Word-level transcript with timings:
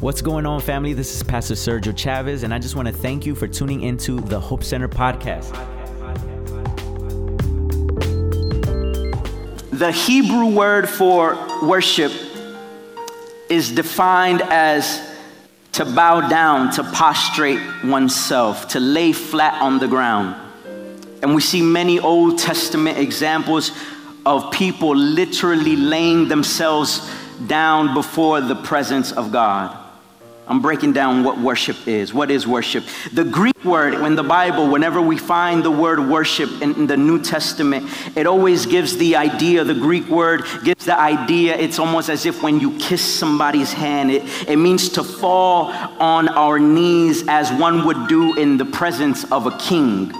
What's 0.00 0.22
going 0.22 0.46
on, 0.46 0.62
family? 0.62 0.94
This 0.94 1.14
is 1.14 1.22
Pastor 1.22 1.52
Sergio 1.52 1.94
Chavez, 1.94 2.42
and 2.42 2.54
I 2.54 2.58
just 2.58 2.74
want 2.74 2.88
to 2.88 2.94
thank 2.94 3.26
you 3.26 3.34
for 3.34 3.46
tuning 3.46 3.82
into 3.82 4.18
the 4.18 4.40
Hope 4.40 4.64
Center 4.64 4.88
podcast. 4.88 5.52
The 9.72 9.92
Hebrew 9.92 10.46
word 10.46 10.88
for 10.88 11.36
worship 11.62 12.12
is 13.50 13.70
defined 13.72 14.40
as 14.40 15.06
to 15.72 15.84
bow 15.84 16.30
down, 16.30 16.72
to 16.72 16.82
prostrate 16.82 17.60
oneself, 17.84 18.68
to 18.68 18.80
lay 18.80 19.12
flat 19.12 19.60
on 19.60 19.80
the 19.80 19.86
ground. 19.86 20.34
And 21.20 21.34
we 21.34 21.42
see 21.42 21.60
many 21.60 22.00
Old 22.00 22.38
Testament 22.38 22.96
examples 22.96 23.70
of 24.24 24.50
people 24.50 24.96
literally 24.96 25.76
laying 25.76 26.28
themselves 26.28 27.06
down 27.46 27.92
before 27.92 28.40
the 28.40 28.54
presence 28.54 29.12
of 29.12 29.30
God. 29.30 29.76
I'm 30.50 30.60
breaking 30.60 30.94
down 30.94 31.22
what 31.22 31.38
worship 31.38 31.86
is. 31.86 32.12
What 32.12 32.28
is 32.28 32.44
worship? 32.44 32.82
The 33.12 33.22
Greek 33.22 33.64
word 33.64 33.94
in 33.94 34.16
the 34.16 34.24
Bible, 34.24 34.68
whenever 34.68 35.00
we 35.00 35.16
find 35.16 35.64
the 35.64 35.70
word 35.70 36.00
worship 36.00 36.50
in, 36.60 36.74
in, 36.74 36.86
the 36.88 36.96
New 36.96 37.22
Testament, 37.22 37.88
it 38.16 38.26
always 38.26 38.66
gives 38.66 38.96
the 38.96 39.14
idea, 39.14 39.62
the 39.62 39.74
Greek 39.74 40.08
word 40.08 40.42
gives 40.64 40.86
the 40.86 40.98
idea, 40.98 41.56
it's 41.56 41.78
almost 41.78 42.08
as 42.08 42.26
if 42.26 42.42
when 42.42 42.58
you 42.58 42.76
kiss 42.78 43.00
somebody's 43.00 43.72
hand, 43.72 44.10
it, 44.10 44.48
it 44.48 44.56
means 44.56 44.88
to 44.88 45.04
fall 45.04 45.66
on 46.00 46.28
our 46.28 46.58
knees 46.58 47.22
as 47.28 47.52
one 47.52 47.86
would 47.86 48.08
do 48.08 48.36
in 48.36 48.56
the 48.56 48.64
presence 48.64 49.30
of 49.30 49.46
a 49.46 49.56
king. 49.56 50.12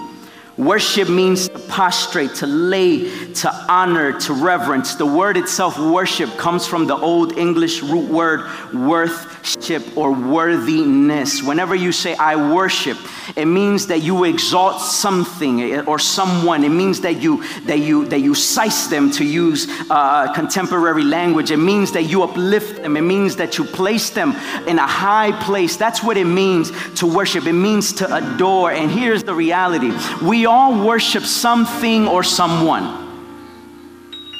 Worship 0.57 1.07
means 1.07 1.47
to 1.47 1.57
prostrate, 1.59 2.35
to 2.35 2.45
lay, 2.45 3.33
to 3.35 3.53
honor, 3.69 4.19
to 4.19 4.33
reverence. 4.33 4.95
The 4.95 5.05
word 5.05 5.37
itself, 5.37 5.79
worship, 5.79 6.29
comes 6.37 6.67
from 6.67 6.87
the 6.87 6.95
Old 6.95 7.37
English 7.37 7.81
root 7.81 8.09
word 8.09 8.41
worthship 8.73 9.97
or 9.97 10.11
worthiness. 10.11 11.41
Whenever 11.41 11.73
you 11.73 11.93
say, 11.93 12.15
I 12.15 12.35
worship, 12.53 12.97
it 13.37 13.45
means 13.45 13.87
that 13.87 13.99
you 14.03 14.25
exalt 14.25 14.81
something 14.81 15.87
or 15.87 15.97
someone. 15.97 16.65
It 16.65 16.69
means 16.69 16.99
that 17.01 17.21
you, 17.21 17.43
that 17.61 17.79
you, 17.79 18.05
that 18.07 18.19
you 18.19 18.35
size 18.35 18.89
them 18.89 19.09
to 19.11 19.23
use 19.23 19.67
uh, 19.89 20.33
contemporary 20.33 21.05
language. 21.05 21.51
It 21.51 21.57
means 21.57 21.93
that 21.93 22.03
you 22.03 22.23
uplift 22.23 22.83
them. 22.83 22.97
It 22.97 23.01
means 23.01 23.37
that 23.37 23.57
you 23.57 23.63
place 23.63 24.09
them 24.09 24.35
in 24.67 24.79
a 24.79 24.87
high 24.87 25.31
place. 25.43 25.77
That's 25.77 26.03
what 26.03 26.17
it 26.17 26.25
means 26.25 26.71
to 26.95 27.07
worship. 27.07 27.45
It 27.45 27.53
means 27.53 27.93
to 27.93 28.13
adore. 28.13 28.73
And 28.73 28.91
here's 28.91 29.23
the 29.23 29.33
reality. 29.33 29.91
We 30.21 30.40
we 30.41 30.47
all 30.47 30.83
worship 30.87 31.21
something 31.21 32.07
or 32.07 32.23
someone, 32.23 32.83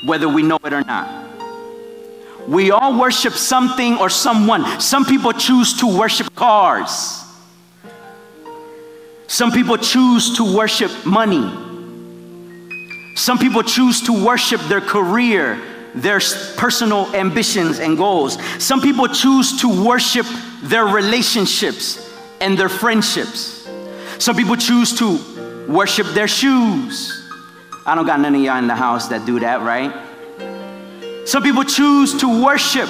whether 0.07 0.27
we 0.27 0.41
know 0.41 0.57
it 0.63 0.73
or 0.73 0.83
not. 0.83 1.29
We 2.47 2.71
all 2.71 2.99
worship 2.99 3.33
something 3.33 3.99
or 3.99 4.09
someone. 4.09 4.81
Some 4.81 5.05
people 5.05 5.31
choose 5.31 5.79
to 5.79 5.85
worship 5.85 6.33
cars. 6.33 7.23
Some 9.27 9.51
people 9.51 9.77
choose 9.77 10.37
to 10.37 10.57
worship 10.57 10.89
money. 11.05 11.45
Some 13.15 13.37
people 13.37 13.61
choose 13.61 14.01
to 14.07 14.25
worship 14.25 14.59
their 14.61 14.81
career, 14.81 15.61
their 15.93 16.19
personal 16.57 17.15
ambitions 17.15 17.77
and 17.77 17.95
goals. 17.95 18.41
Some 18.57 18.81
people 18.81 19.07
choose 19.07 19.61
to 19.61 19.85
worship 19.85 20.25
their 20.63 20.87
relationships 20.87 22.11
and 22.39 22.57
their 22.57 22.69
friendships. 22.69 23.69
Some 24.17 24.35
people 24.35 24.55
choose 24.55 24.97
to 24.97 25.30
worship 25.67 26.07
their 26.07 26.27
shoes. 26.27 27.29
I 27.85 27.95
don't 27.95 28.05
got 28.05 28.19
none 28.19 28.35
of 28.35 28.41
y'all 28.41 28.57
in 28.57 28.67
the 28.67 28.75
house 28.75 29.07
that 29.07 29.25
do 29.25 29.39
that, 29.39 29.61
right? 29.61 29.91
Some 31.27 31.43
people 31.43 31.63
choose 31.63 32.19
to 32.19 32.43
worship 32.43 32.89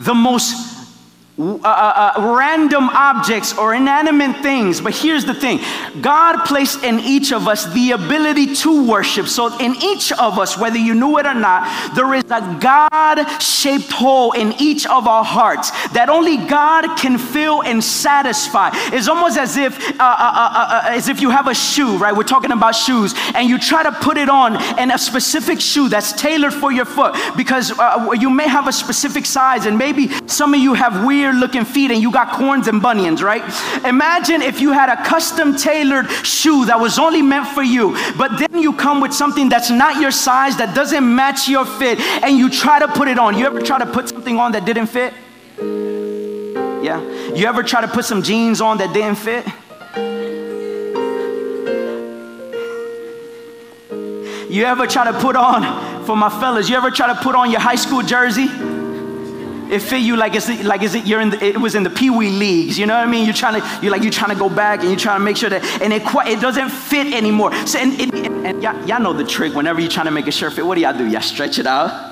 the 0.00 0.14
most 0.14 0.71
uh, 1.38 1.56
uh, 1.64 2.12
uh, 2.14 2.36
random 2.36 2.90
objects 2.90 3.56
or 3.56 3.72
inanimate 3.72 4.42
things. 4.42 4.82
But 4.82 4.94
here's 4.94 5.24
the 5.24 5.32
thing 5.32 5.60
God 6.02 6.44
placed 6.44 6.84
in 6.84 7.00
each 7.00 7.32
of 7.32 7.48
us 7.48 7.64
the 7.72 7.92
ability 7.92 8.54
to 8.56 8.86
worship. 8.86 9.26
So, 9.28 9.56
in 9.58 9.74
each 9.82 10.12
of 10.12 10.38
us, 10.38 10.58
whether 10.58 10.76
you 10.76 10.94
knew 10.94 11.16
it 11.16 11.24
or 11.24 11.32
not, 11.32 11.96
there 11.96 12.12
is 12.12 12.24
a 12.24 12.58
God 12.60 13.24
shaped 13.40 13.90
hole 13.90 14.32
in 14.32 14.52
each 14.60 14.86
of 14.86 15.08
our 15.08 15.24
hearts 15.24 15.70
that 15.92 16.10
only 16.10 16.36
God 16.36 16.98
can 16.98 17.16
fill 17.16 17.62
and 17.62 17.82
satisfy. 17.82 18.68
It's 18.92 19.08
almost 19.08 19.38
as 19.38 19.56
if, 19.56 19.78
uh, 19.98 20.04
uh, 20.04 20.04
uh, 20.04 20.82
as 20.88 21.08
if 21.08 21.22
you 21.22 21.30
have 21.30 21.48
a 21.48 21.54
shoe, 21.54 21.96
right? 21.96 22.14
We're 22.14 22.24
talking 22.24 22.52
about 22.52 22.72
shoes, 22.72 23.14
and 23.34 23.48
you 23.48 23.58
try 23.58 23.82
to 23.82 23.92
put 23.92 24.18
it 24.18 24.28
on 24.28 24.56
in 24.78 24.90
a 24.90 24.98
specific 24.98 25.62
shoe 25.62 25.88
that's 25.88 26.12
tailored 26.12 26.52
for 26.52 26.70
your 26.70 26.84
foot 26.84 27.16
because 27.38 27.70
you 28.20 28.28
may 28.28 28.48
have 28.48 28.68
a 28.68 28.72
specific 28.72 29.24
size, 29.24 29.64
and 29.64 29.78
maybe 29.78 30.10
some 30.28 30.52
of 30.52 30.60
you 30.60 30.74
have 30.74 31.06
weird 31.06 31.21
weird 31.22 31.36
looking 31.36 31.64
feet 31.64 31.90
and 31.92 32.02
you 32.02 32.10
got 32.10 32.32
corns 32.32 32.66
and 32.66 32.82
bunions, 32.82 33.22
right? 33.22 33.42
Imagine 33.84 34.42
if 34.42 34.60
you 34.60 34.72
had 34.72 34.88
a 34.88 34.96
custom 35.04 35.56
tailored 35.56 36.10
shoe 36.10 36.64
that 36.66 36.80
was 36.80 36.98
only 36.98 37.22
meant 37.22 37.46
for 37.48 37.62
you, 37.62 37.96
but 38.18 38.38
then 38.38 38.60
you 38.60 38.72
come 38.72 39.00
with 39.00 39.12
something 39.12 39.48
that's 39.48 39.70
not 39.70 40.00
your 40.00 40.10
size, 40.10 40.56
that 40.56 40.74
doesn't 40.74 41.04
match 41.14 41.48
your 41.48 41.64
fit, 41.64 42.00
and 42.24 42.36
you 42.36 42.50
try 42.50 42.80
to 42.80 42.88
put 42.88 43.06
it 43.06 43.18
on. 43.18 43.38
You 43.38 43.46
ever 43.46 43.60
try 43.60 43.78
to 43.78 43.86
put 43.86 44.08
something 44.08 44.36
on 44.38 44.52
that 44.52 44.64
didn't 44.64 44.88
fit? 44.88 45.14
Yeah. 46.82 47.00
You 47.34 47.46
ever 47.46 47.62
try 47.62 47.80
to 47.82 47.88
put 47.88 48.04
some 48.04 48.22
jeans 48.22 48.60
on 48.60 48.78
that 48.78 48.92
didn't 48.92 49.16
fit? 49.16 49.46
You 54.50 54.64
ever 54.64 54.86
try 54.86 55.04
to 55.10 55.18
put 55.20 55.36
on, 55.36 56.04
for 56.04 56.16
my 56.16 56.28
fellas, 56.28 56.68
you 56.68 56.76
ever 56.76 56.90
try 56.90 57.06
to 57.06 57.14
put 57.22 57.34
on 57.34 57.50
your 57.50 57.60
high 57.60 57.76
school 57.76 58.02
jersey? 58.02 58.48
It 59.72 59.80
fit 59.80 60.02
you 60.02 60.16
like 60.16 60.34
it's 60.34 60.48
like 60.64 60.82
is 60.82 60.94
it 60.94 61.06
you're 61.06 61.20
in 61.20 61.30
the, 61.30 61.42
it 61.42 61.58
was 61.58 61.74
in 61.74 61.82
the 61.82 61.90
pee 61.90 62.10
wee 62.10 62.28
leagues. 62.28 62.78
You 62.78 62.86
know 62.86 62.94
what 62.94 63.08
I 63.08 63.10
mean? 63.10 63.24
You're 63.24 63.34
trying 63.34 63.60
to 63.60 63.66
you're 63.82 63.90
like 63.90 64.02
you're 64.02 64.12
trying 64.12 64.30
to 64.30 64.38
go 64.38 64.50
back 64.50 64.80
and 64.80 64.90
you're 64.90 64.98
trying 64.98 65.18
to 65.18 65.24
make 65.24 65.38
sure 65.38 65.48
that 65.48 65.64
and 65.80 65.92
it 65.92 66.04
quite 66.04 66.28
it 66.28 66.40
doesn't 66.40 66.68
fit 66.68 67.12
anymore. 67.14 67.54
So 67.66 67.78
and, 67.78 67.98
and, 67.98 68.46
and 68.46 68.62
y'all, 68.62 68.86
y'all 68.86 69.00
know 69.00 69.14
the 69.14 69.24
trick. 69.24 69.54
Whenever 69.54 69.80
you're 69.80 69.90
trying 69.90 70.06
to 70.06 70.12
make 70.12 70.26
a 70.26 70.32
shirt 70.32 70.52
fit, 70.52 70.66
what 70.66 70.74
do 70.74 70.82
y'all 70.82 70.96
do? 70.96 71.06
Y'all 71.06 71.22
stretch 71.22 71.58
it 71.58 71.66
out. 71.66 72.11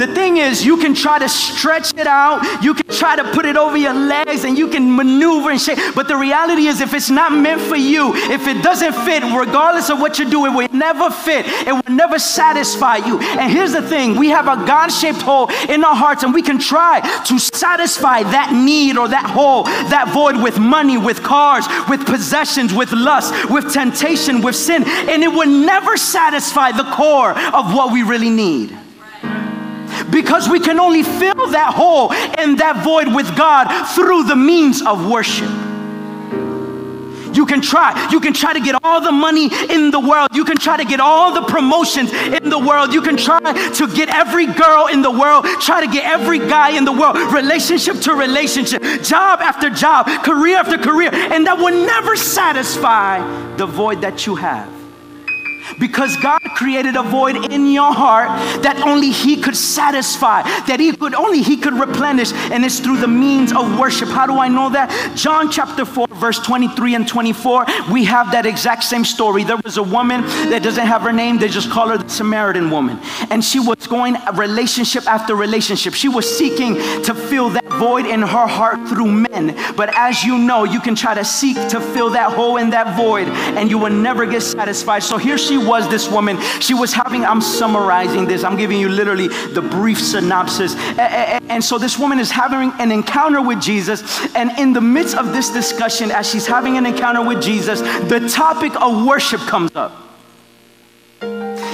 The 0.00 0.06
thing 0.14 0.38
is, 0.38 0.64
you 0.64 0.78
can 0.78 0.94
try 0.94 1.18
to 1.18 1.28
stretch 1.28 1.92
it 1.92 2.06
out, 2.06 2.64
you 2.64 2.72
can 2.72 2.86
try 2.88 3.16
to 3.16 3.24
put 3.32 3.44
it 3.44 3.58
over 3.58 3.76
your 3.76 3.92
legs, 3.92 4.44
and 4.44 4.56
you 4.56 4.68
can 4.68 4.96
maneuver 4.96 5.50
and 5.50 5.60
shake. 5.60 5.78
But 5.94 6.08
the 6.08 6.16
reality 6.16 6.68
is, 6.68 6.80
if 6.80 6.94
it's 6.94 7.10
not 7.10 7.32
meant 7.34 7.60
for 7.60 7.76
you, 7.76 8.14
if 8.14 8.46
it 8.46 8.62
doesn't 8.62 8.94
fit, 9.04 9.22
regardless 9.24 9.90
of 9.90 10.00
what 10.00 10.18
you 10.18 10.30
do, 10.30 10.46
it 10.46 10.54
will 10.54 10.68
never 10.72 11.10
fit. 11.10 11.44
It 11.66 11.72
will 11.72 11.94
never 11.94 12.18
satisfy 12.18 12.96
you. 12.96 13.20
And 13.20 13.52
here's 13.52 13.72
the 13.72 13.82
thing 13.82 14.16
we 14.16 14.30
have 14.30 14.48
a 14.48 14.56
God 14.64 14.88
shaped 14.88 15.20
hole 15.20 15.50
in 15.68 15.84
our 15.84 15.94
hearts, 15.94 16.22
and 16.22 16.32
we 16.32 16.40
can 16.40 16.58
try 16.58 17.00
to 17.26 17.38
satisfy 17.38 18.22
that 18.22 18.54
need 18.54 18.96
or 18.96 19.06
that 19.06 19.26
hole, 19.26 19.64
that 19.64 20.14
void 20.14 20.42
with 20.42 20.58
money, 20.58 20.96
with 20.96 21.22
cars, 21.22 21.66
with 21.90 22.06
possessions, 22.06 22.72
with 22.72 22.90
lust, 22.92 23.50
with 23.50 23.70
temptation, 23.70 24.40
with 24.40 24.56
sin, 24.56 24.82
and 24.86 25.22
it 25.22 25.28
will 25.28 25.46
never 25.46 25.98
satisfy 25.98 26.72
the 26.72 26.90
core 26.92 27.38
of 27.38 27.74
what 27.74 27.92
we 27.92 28.02
really 28.02 28.30
need 28.30 28.79
because 30.30 30.48
we 30.48 30.60
can 30.60 30.78
only 30.78 31.02
fill 31.02 31.50
that 31.50 31.74
hole 31.74 32.12
and 32.12 32.60
that 32.60 32.84
void 32.84 33.12
with 33.12 33.36
God 33.36 33.66
through 33.96 34.28
the 34.28 34.36
means 34.36 34.80
of 34.80 35.10
worship. 35.10 35.50
You 37.34 37.44
can 37.46 37.60
try. 37.60 38.08
You 38.12 38.20
can 38.20 38.32
try 38.32 38.52
to 38.52 38.60
get 38.60 38.76
all 38.84 39.00
the 39.00 39.10
money 39.10 39.50
in 39.68 39.90
the 39.90 39.98
world. 39.98 40.28
You 40.32 40.44
can 40.44 40.56
try 40.56 40.76
to 40.76 40.84
get 40.84 41.00
all 41.00 41.34
the 41.34 41.42
promotions 41.42 42.12
in 42.12 42.48
the 42.48 42.60
world. 42.60 42.94
You 42.94 43.02
can 43.02 43.16
try 43.16 43.40
to 43.40 43.86
get 43.88 44.08
every 44.08 44.46
girl 44.46 44.86
in 44.86 45.02
the 45.02 45.10
world, 45.10 45.46
try 45.60 45.84
to 45.84 45.90
get 45.90 46.04
every 46.04 46.38
guy 46.38 46.76
in 46.76 46.84
the 46.84 46.92
world, 46.92 47.16
relationship 47.32 47.98
to 48.02 48.14
relationship, 48.14 48.82
job 49.02 49.40
after 49.40 49.68
job, 49.68 50.06
career 50.22 50.58
after 50.58 50.78
career, 50.78 51.10
and 51.12 51.44
that 51.48 51.58
will 51.58 51.84
never 51.84 52.14
satisfy 52.14 53.18
the 53.56 53.66
void 53.66 54.00
that 54.02 54.28
you 54.28 54.36
have. 54.36 54.70
Because 55.80 56.16
God 56.18 56.39
created 56.60 56.94
a 56.94 57.02
void 57.02 57.50
in 57.50 57.72
your 57.72 57.90
heart 57.90 58.28
that 58.62 58.76
only 58.82 59.10
He 59.10 59.40
could 59.40 59.56
satisfy, 59.56 60.42
that 60.68 60.78
He 60.78 60.92
could 60.92 61.14
only 61.14 61.40
He 61.40 61.56
could 61.56 61.72
replenish, 61.72 62.34
and 62.52 62.62
it's 62.66 62.80
through 62.80 62.98
the 62.98 63.08
means 63.08 63.50
of 63.50 63.78
worship. 63.78 64.10
How 64.10 64.26
do 64.26 64.38
I 64.38 64.48
know 64.48 64.68
that? 64.68 64.88
John 65.16 65.50
chapter 65.50 65.86
4, 65.86 66.08
verse 66.08 66.38
23 66.40 66.96
and 66.96 67.08
24, 67.08 67.64
we 67.90 68.04
have 68.04 68.30
that 68.32 68.44
exact 68.44 68.84
same 68.84 69.06
story. 69.06 69.42
There 69.42 69.56
was 69.64 69.78
a 69.78 69.82
woman 69.82 70.20
that 70.50 70.62
doesn't 70.62 70.86
have 70.86 71.00
her 71.00 71.12
name, 71.12 71.38
they 71.38 71.48
just 71.48 71.70
call 71.70 71.88
her 71.88 71.96
the 71.96 72.10
Samaritan 72.10 72.70
woman. 72.70 72.98
And 73.30 73.42
she 73.42 73.58
was 73.58 73.86
going 73.86 74.16
relationship 74.34 75.06
after 75.06 75.34
relationship. 75.34 75.94
She 75.94 76.10
was 76.10 76.26
seeking 76.28 76.74
to 77.04 77.14
fill 77.14 77.48
that 77.50 77.64
void 77.80 78.04
in 78.04 78.20
her 78.20 78.46
heart 78.46 78.86
through 78.86 79.10
men. 79.10 79.56
But 79.76 79.88
as 79.96 80.22
you 80.24 80.36
know, 80.36 80.64
you 80.64 80.80
can 80.80 80.94
try 80.94 81.14
to 81.14 81.24
seek 81.24 81.56
to 81.70 81.80
fill 81.80 82.10
that 82.10 82.32
hole 82.32 82.58
in 82.58 82.68
that 82.70 82.98
void, 82.98 83.28
and 83.56 83.70
you 83.70 83.78
will 83.78 83.96
never 84.08 84.26
get 84.26 84.42
satisfied. 84.42 85.02
So 85.02 85.16
here 85.16 85.38
she 85.38 85.56
was, 85.56 85.88
this 85.88 86.06
woman. 86.10 86.36
She 86.60 86.74
was 86.74 86.92
having, 86.92 87.24
I'm 87.24 87.40
summarizing 87.40 88.26
this, 88.26 88.42
I'm 88.44 88.56
giving 88.56 88.78
you 88.80 88.88
literally 88.88 89.28
the 89.28 89.62
brief 89.62 90.00
synopsis. 90.00 90.74
And 90.76 91.62
so 91.62 91.78
this 91.78 91.98
woman 91.98 92.18
is 92.18 92.30
having 92.30 92.72
an 92.80 92.90
encounter 92.90 93.40
with 93.40 93.60
Jesus. 93.60 94.02
And 94.34 94.50
in 94.58 94.72
the 94.72 94.80
midst 94.80 95.16
of 95.16 95.32
this 95.32 95.50
discussion, 95.50 96.10
as 96.10 96.28
she's 96.28 96.46
having 96.46 96.76
an 96.76 96.86
encounter 96.86 97.22
with 97.24 97.42
Jesus, 97.42 97.80
the 97.80 98.28
topic 98.28 98.74
of 98.80 99.06
worship 99.06 99.40
comes 99.40 99.70
up. 99.74 100.09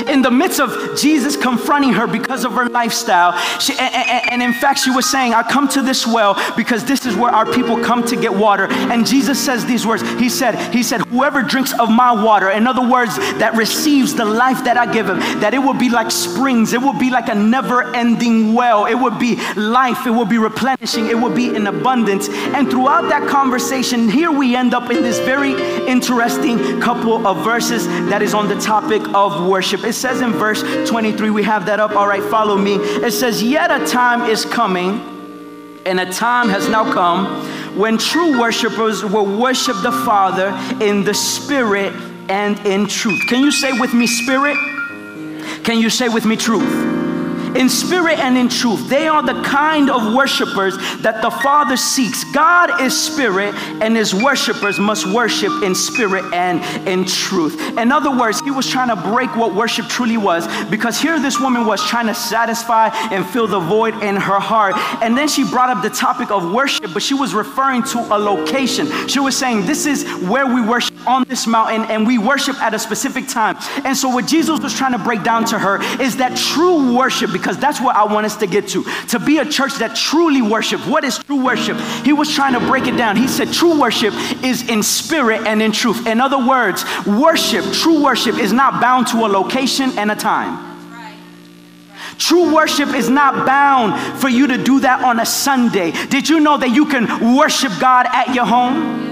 In 0.09 0.23
the 0.23 0.31
midst 0.31 0.61
of 0.61 0.99
Jesus 0.99 1.37
confronting 1.37 1.93
her 1.95 2.07
because 2.07 2.45
of 2.45 2.53
her 2.53 2.67
lifestyle, 2.69 3.37
she, 3.59 3.73
and, 3.73 3.95
and, 3.95 4.33
and 4.33 4.43
in 4.43 4.53
fact, 4.53 4.81
she 4.81 4.91
was 4.91 5.11
saying, 5.11 5.35
I 5.35 5.43
come 5.43 5.69
to 5.69 5.83
this 5.83 6.07
well 6.07 6.41
because 6.57 6.85
this 6.85 7.07
is 7.07 7.17
where 7.17 7.33
our 7.33 7.47
people 7.47 7.83
come 7.83 8.05
to 8.07 8.17
get 8.17 8.33
water. 8.33 8.69
And 8.71 9.07
Jesus 9.07 9.43
says 9.43 9.67
these 9.67 9.87
words. 9.87 10.03
He 10.19 10.29
said, 10.29 10.55
He 10.73 10.83
said, 10.83 11.01
Whoever 11.03 11.43
drinks 11.43 11.73
of 11.79 11.91
my 11.91 12.13
water, 12.13 12.51
in 12.51 12.67
other 12.67 12.87
words, 12.89 13.17
that 13.39 13.55
receives 13.55 14.15
the 14.15 14.25
life 14.25 14.65
that 14.65 14.77
I 14.77 14.93
give 14.93 15.09
him, 15.09 15.19
that 15.41 15.55
it 15.55 15.59
will 15.59 15.75
be 15.75 15.89
like 15.89 16.11
springs, 16.11 16.73
it 16.73 16.81
will 16.81 16.99
be 16.99 17.11
like 17.11 17.29
a 17.29 17.35
never-ending 17.35 18.55
well, 18.55 18.87
it 18.87 18.95
will 18.95 19.19
be 19.19 19.37
life, 19.55 20.07
it 20.07 20.11
will 20.11 20.25
be 20.25 20.39
replenishing, 20.39 21.07
it 21.07 21.19
will 21.19 21.35
be 21.35 21.55
in 21.55 21.67
abundance. 21.67 22.29
And 22.29 22.71
throughout 22.71 23.09
that 23.09 23.29
conversation, 23.29 24.09
here 24.09 24.31
we 24.31 24.55
end 24.55 24.75
up 24.75 24.91
in 24.91 25.03
this 25.03 25.19
very 25.21 25.53
interesting 25.87 26.81
couple 26.81 27.27
of 27.27 27.45
verses 27.45 27.87
that 28.09 28.23
is 28.23 28.35
on 28.35 28.49
the 28.49 28.59
topic 28.61 29.03
of 29.15 29.49
worship. 29.49 29.85
It 29.85 29.96
says 29.97 30.21
in 30.21 30.33
verse 30.33 30.63
23, 30.89 31.31
we 31.31 31.43
have 31.43 31.67
that 31.67 31.81
up. 31.81 31.93
All 31.93 32.07
right, 32.07 32.23
follow 32.23 32.57
me. 32.57 32.75
It 32.75 33.13
says, 33.13 33.43
Yet 33.43 33.71
a 33.71 33.87
time 33.87 34.29
is 34.29 34.45
coming, 34.45 35.01
and 35.85 35.99
a 35.99 36.13
time 36.13 36.49
has 36.49 36.69
now 36.69 36.93
come 36.93 37.47
when 37.77 37.99
true 37.99 38.41
worshipers 38.41 39.05
will 39.05 39.39
worship 39.39 39.77
the 39.83 39.93
Father 39.93 40.49
in 40.83 41.05
the 41.05 41.15
Spirit 41.15 41.93
and 42.29 42.59
in 42.67 42.87
truth. 42.87 43.21
Can 43.29 43.43
you 43.43 43.51
say 43.51 43.79
with 43.79 43.93
me, 43.93 44.07
Spirit? 44.07 44.57
Can 45.63 45.79
you 45.79 45.91
say 45.91 46.09
with 46.09 46.25
me, 46.25 46.37
truth? 46.37 47.16
In 47.57 47.69
spirit 47.69 48.19
and 48.19 48.37
in 48.37 48.49
truth. 48.49 48.89
They 48.89 49.09
are 49.09 49.23
the 49.23 49.41
kind 49.43 49.91
of 49.91 50.15
worshipers 50.15 50.77
that 51.03 51.23
the 51.23 51.31
Father 51.31 51.77
seeks. 51.77 52.25
God 52.33 52.81
is 52.81 52.99
spirit, 52.99 53.55
and 53.83 53.97
his 53.97 54.15
worshipers 54.15 54.79
must 54.79 55.07
worship 55.07 55.63
in 55.63 55.75
spirit 55.75 56.25
and 56.33 56.63
in 56.89 57.05
truth. 57.05 57.59
In 57.79 57.93
other 57.93 58.17
words, 58.17 58.41
he 58.41 58.51
was 58.51 58.69
trying 58.69 58.89
to 58.89 58.97
break 58.97 59.35
what 59.37 59.55
worship 59.55 59.87
truly 59.87 60.17
was 60.17 60.47
because 60.67 61.01
here 61.01 61.19
this 61.21 61.41
woman 61.41 61.67
was 61.67 61.85
trying 61.87 62.07
to 62.07 62.15
satisfy 62.15 62.89
and 63.11 63.25
fill 63.27 63.47
the 63.47 63.61
void 63.61 63.95
in 64.03 64.17
her 64.17 64.41
heart. 64.41 64.75
And 65.03 65.17
then 65.17 65.29
she 65.29 65.45
brought 65.45 65.71
up 65.71 65.83
the 65.83 65.91
topic 65.91 66.31
of 66.31 66.53
worship, 66.53 66.93
but 66.93 67.03
she 67.03 67.15
was 67.15 67.35
referring 67.35 67.83
to 67.85 67.99
a 68.15 68.19
location. 68.19 68.87
She 69.09 69.21
was 69.21 69.37
saying, 69.37 69.67
This 69.67 69.87
is 69.87 70.05
where 70.29 70.47
we 70.47 70.61
worship 70.61 70.96
on 71.07 71.25
this 71.29 71.47
mountain, 71.47 71.83
and 71.91 72.07
we 72.07 72.19
worship 72.19 72.61
at 72.61 72.75
a 72.75 72.79
specific 72.79 73.29
time. 73.29 73.57
And 73.85 73.97
so, 73.97 74.09
what 74.09 74.27
Jesus 74.27 74.61
was 74.61 74.75
trying 74.75 74.93
to 74.93 74.99
break 74.99 75.23
down 75.23 75.45
to 75.47 75.59
her 75.59 75.83
is 76.01 76.17
that 76.17 76.37
true 76.37 76.97
worship, 76.97 77.33
because 77.33 77.59
that's 77.59 77.81
what 77.81 77.97
I 77.97 78.05
want 78.05 78.27
us 78.27 78.37
to 78.37 78.47
get 78.47 78.69
to. 78.69 78.85
To 79.09 79.19
be 79.19 79.39
a 79.39 79.45
church 79.45 79.75
that 79.77 79.97
truly 79.97 80.43
worship. 80.43 80.81
What 80.87 81.05
is 81.05 81.19
true 81.19 81.45
worship? 81.45 81.79
He 82.05 82.13
was 82.13 82.33
trying 82.35 82.55
to 82.55 82.61
break 82.61 82.87
it 82.87 82.97
down. 82.97 83.17
He 83.17 83.29
said 83.29 83.53
true 83.53 83.81
worship 83.81 84.15
is 84.45 84.69
in 84.69 84.83
spirit 84.83 85.47
and 85.47 85.63
in 85.63 85.73
truth. 85.73 86.07
In 86.07 86.21
other 86.21 86.39
words, 86.39 86.85
worship, 87.07 87.65
true 87.73 88.03
worship 88.03 88.39
is 88.39 88.53
not 88.53 88.81
bound 88.81 89.07
to 89.09 89.19
a 89.19 89.29
location 89.29 89.91
and 89.99 90.11
a 90.11 90.17
time. 90.17 90.77
True 92.19 92.55
worship 92.55 92.95
is 92.95 93.11
not 93.11 93.47
bound 93.47 94.19
for 94.21 94.29
you 94.29 94.47
to 94.47 94.63
do 94.63 94.81
that 94.81 95.05
on 95.05 95.21
a 95.21 95.27
Sunday. 95.27 95.93
Did 96.07 96.29
you 96.29 96.41
know 96.41 96.57
that 96.57 96.71
you 96.71 96.87
can 96.87 97.37
worship 97.37 97.73
God 97.79 98.07
at 98.07 98.35
your 98.35 98.47
home? 98.47 99.06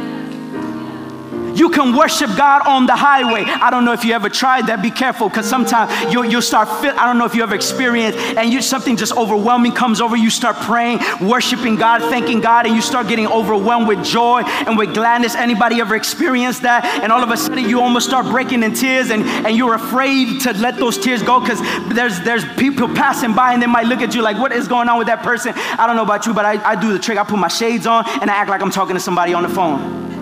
You 1.54 1.70
can 1.70 1.96
worship 1.96 2.30
God 2.36 2.66
on 2.66 2.86
the 2.86 2.96
highway. 2.96 3.44
I 3.44 3.70
don't 3.70 3.84
know 3.84 3.92
if 3.92 4.04
you 4.04 4.12
ever 4.12 4.28
tried 4.28 4.66
that. 4.66 4.82
Be 4.82 4.90
careful 4.90 5.28
because 5.28 5.48
sometimes 5.48 6.12
you'll, 6.12 6.24
you'll 6.24 6.42
start 6.42 6.68
fit. 6.80 6.96
I 6.96 7.06
don't 7.06 7.18
know 7.18 7.24
if 7.24 7.34
you 7.34 7.42
ever 7.42 7.54
experienced 7.54 8.18
and 8.18 8.52
you 8.52 8.60
something 8.60 8.96
just 8.96 9.16
overwhelming 9.16 9.72
comes 9.72 10.00
over. 10.00 10.16
You 10.16 10.30
start 10.30 10.56
praying, 10.56 11.00
worshiping 11.20 11.76
God, 11.76 12.00
thanking 12.02 12.40
God, 12.40 12.66
and 12.66 12.74
you 12.74 12.82
start 12.82 13.08
getting 13.08 13.26
overwhelmed 13.26 13.88
with 13.88 14.04
joy 14.04 14.42
and 14.42 14.76
with 14.76 14.94
gladness. 14.94 15.34
Anybody 15.34 15.80
ever 15.80 15.94
experienced 15.94 16.62
that? 16.62 16.84
And 17.02 17.12
all 17.12 17.22
of 17.22 17.30
a 17.30 17.36
sudden 17.36 17.68
you 17.68 17.80
almost 17.80 18.06
start 18.06 18.26
breaking 18.26 18.62
in 18.62 18.74
tears 18.74 19.10
and, 19.10 19.22
and 19.22 19.56
you're 19.56 19.74
afraid 19.74 20.40
to 20.42 20.52
let 20.54 20.76
those 20.76 20.98
tears 20.98 21.22
go 21.22 21.40
because 21.40 21.60
there's 21.94 22.20
there's 22.20 22.44
people 22.54 22.88
passing 22.88 23.34
by 23.34 23.52
and 23.52 23.62
they 23.62 23.66
might 23.66 23.86
look 23.86 24.00
at 24.00 24.14
you 24.14 24.22
like, 24.22 24.38
what 24.38 24.52
is 24.52 24.68
going 24.68 24.88
on 24.88 24.98
with 24.98 25.06
that 25.06 25.22
person? 25.22 25.52
I 25.56 25.86
don't 25.86 25.96
know 25.96 26.02
about 26.02 26.26
you, 26.26 26.34
but 26.34 26.44
I, 26.44 26.72
I 26.72 26.80
do 26.80 26.92
the 26.92 26.98
trick. 26.98 27.18
I 27.18 27.24
put 27.24 27.38
my 27.38 27.48
shades 27.48 27.86
on 27.86 28.04
and 28.20 28.30
I 28.30 28.34
act 28.34 28.50
like 28.50 28.62
I'm 28.62 28.70
talking 28.70 28.94
to 28.94 29.00
somebody 29.00 29.34
on 29.34 29.42
the 29.42 29.48
phone. 29.48 30.13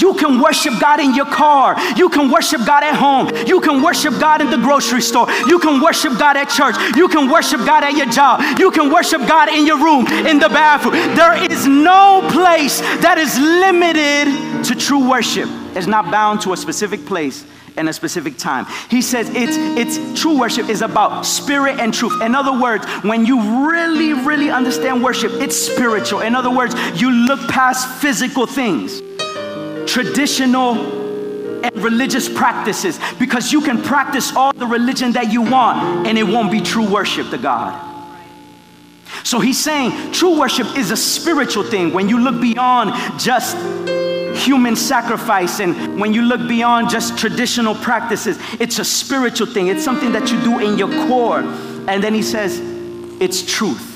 You 0.00 0.14
can 0.14 0.40
worship 0.40 0.74
God 0.80 1.00
in 1.00 1.14
your 1.14 1.26
car. 1.26 1.76
You 1.96 2.08
can 2.08 2.30
worship 2.30 2.64
God 2.64 2.82
at 2.84 2.94
home. 2.94 3.30
You 3.46 3.60
can 3.60 3.82
worship 3.82 4.18
God 4.20 4.40
in 4.40 4.50
the 4.50 4.56
grocery 4.56 5.00
store. 5.00 5.30
You 5.46 5.58
can 5.58 5.80
worship 5.80 6.18
God 6.18 6.36
at 6.36 6.48
church. 6.48 6.76
You 6.96 7.08
can 7.08 7.30
worship 7.30 7.60
God 7.60 7.84
at 7.84 7.94
your 7.94 8.06
job. 8.06 8.58
You 8.58 8.70
can 8.70 8.92
worship 8.92 9.26
God 9.26 9.48
in 9.48 9.66
your 9.66 9.78
room, 9.78 10.06
in 10.26 10.38
the 10.38 10.48
bathroom. 10.48 10.94
There 11.14 11.34
is 11.50 11.66
no 11.66 12.26
place 12.30 12.80
that 13.00 13.18
is 13.18 13.38
limited 13.38 14.64
to 14.64 14.74
true 14.74 15.08
worship. 15.08 15.48
It's 15.76 15.86
not 15.86 16.10
bound 16.10 16.40
to 16.42 16.52
a 16.52 16.56
specific 16.56 17.04
place 17.06 17.44
and 17.76 17.88
a 17.88 17.92
specific 17.92 18.36
time. 18.36 18.66
He 18.90 19.00
says 19.00 19.30
it's 19.30 19.56
it's 19.78 20.20
true 20.20 20.38
worship 20.38 20.68
is 20.68 20.82
about 20.82 21.24
spirit 21.24 21.78
and 21.78 21.94
truth. 21.94 22.20
In 22.22 22.34
other 22.34 22.60
words, 22.60 22.84
when 23.02 23.24
you 23.24 23.68
really 23.70 24.12
really 24.14 24.50
understand 24.50 25.02
worship, 25.02 25.32
it's 25.34 25.56
spiritual. 25.56 26.20
In 26.20 26.34
other 26.34 26.50
words, 26.50 26.74
you 27.00 27.10
look 27.10 27.48
past 27.48 28.00
physical 28.02 28.46
things 28.46 29.00
traditional 29.88 31.08
and 31.64 31.76
religious 31.82 32.28
practices 32.28 33.00
because 33.18 33.52
you 33.52 33.60
can 33.60 33.82
practice 33.82 34.34
all 34.36 34.52
the 34.52 34.66
religion 34.66 35.12
that 35.12 35.32
you 35.32 35.42
want 35.42 36.06
and 36.06 36.16
it 36.16 36.22
won't 36.22 36.52
be 36.52 36.60
true 36.60 36.88
worship 36.88 37.30
to 37.30 37.38
God. 37.38 37.86
So 39.24 39.40
he's 39.40 39.62
saying 39.62 40.12
true 40.12 40.38
worship 40.38 40.76
is 40.78 40.90
a 40.90 40.96
spiritual 40.96 41.64
thing 41.64 41.92
when 41.92 42.08
you 42.08 42.20
look 42.20 42.40
beyond 42.40 42.92
just 43.18 43.56
human 44.38 44.76
sacrifice 44.76 45.60
and 45.60 46.00
when 46.00 46.14
you 46.14 46.22
look 46.22 46.46
beyond 46.48 46.90
just 46.90 47.18
traditional 47.18 47.74
practices, 47.74 48.38
it's 48.60 48.78
a 48.78 48.84
spiritual 48.84 49.46
thing. 49.46 49.66
It's 49.66 49.84
something 49.84 50.12
that 50.12 50.30
you 50.30 50.40
do 50.42 50.60
in 50.60 50.78
your 50.78 51.08
core. 51.08 51.40
And 51.40 52.02
then 52.04 52.14
he 52.14 52.22
says, 52.22 52.60
it's 53.20 53.42
truth. 53.42 53.87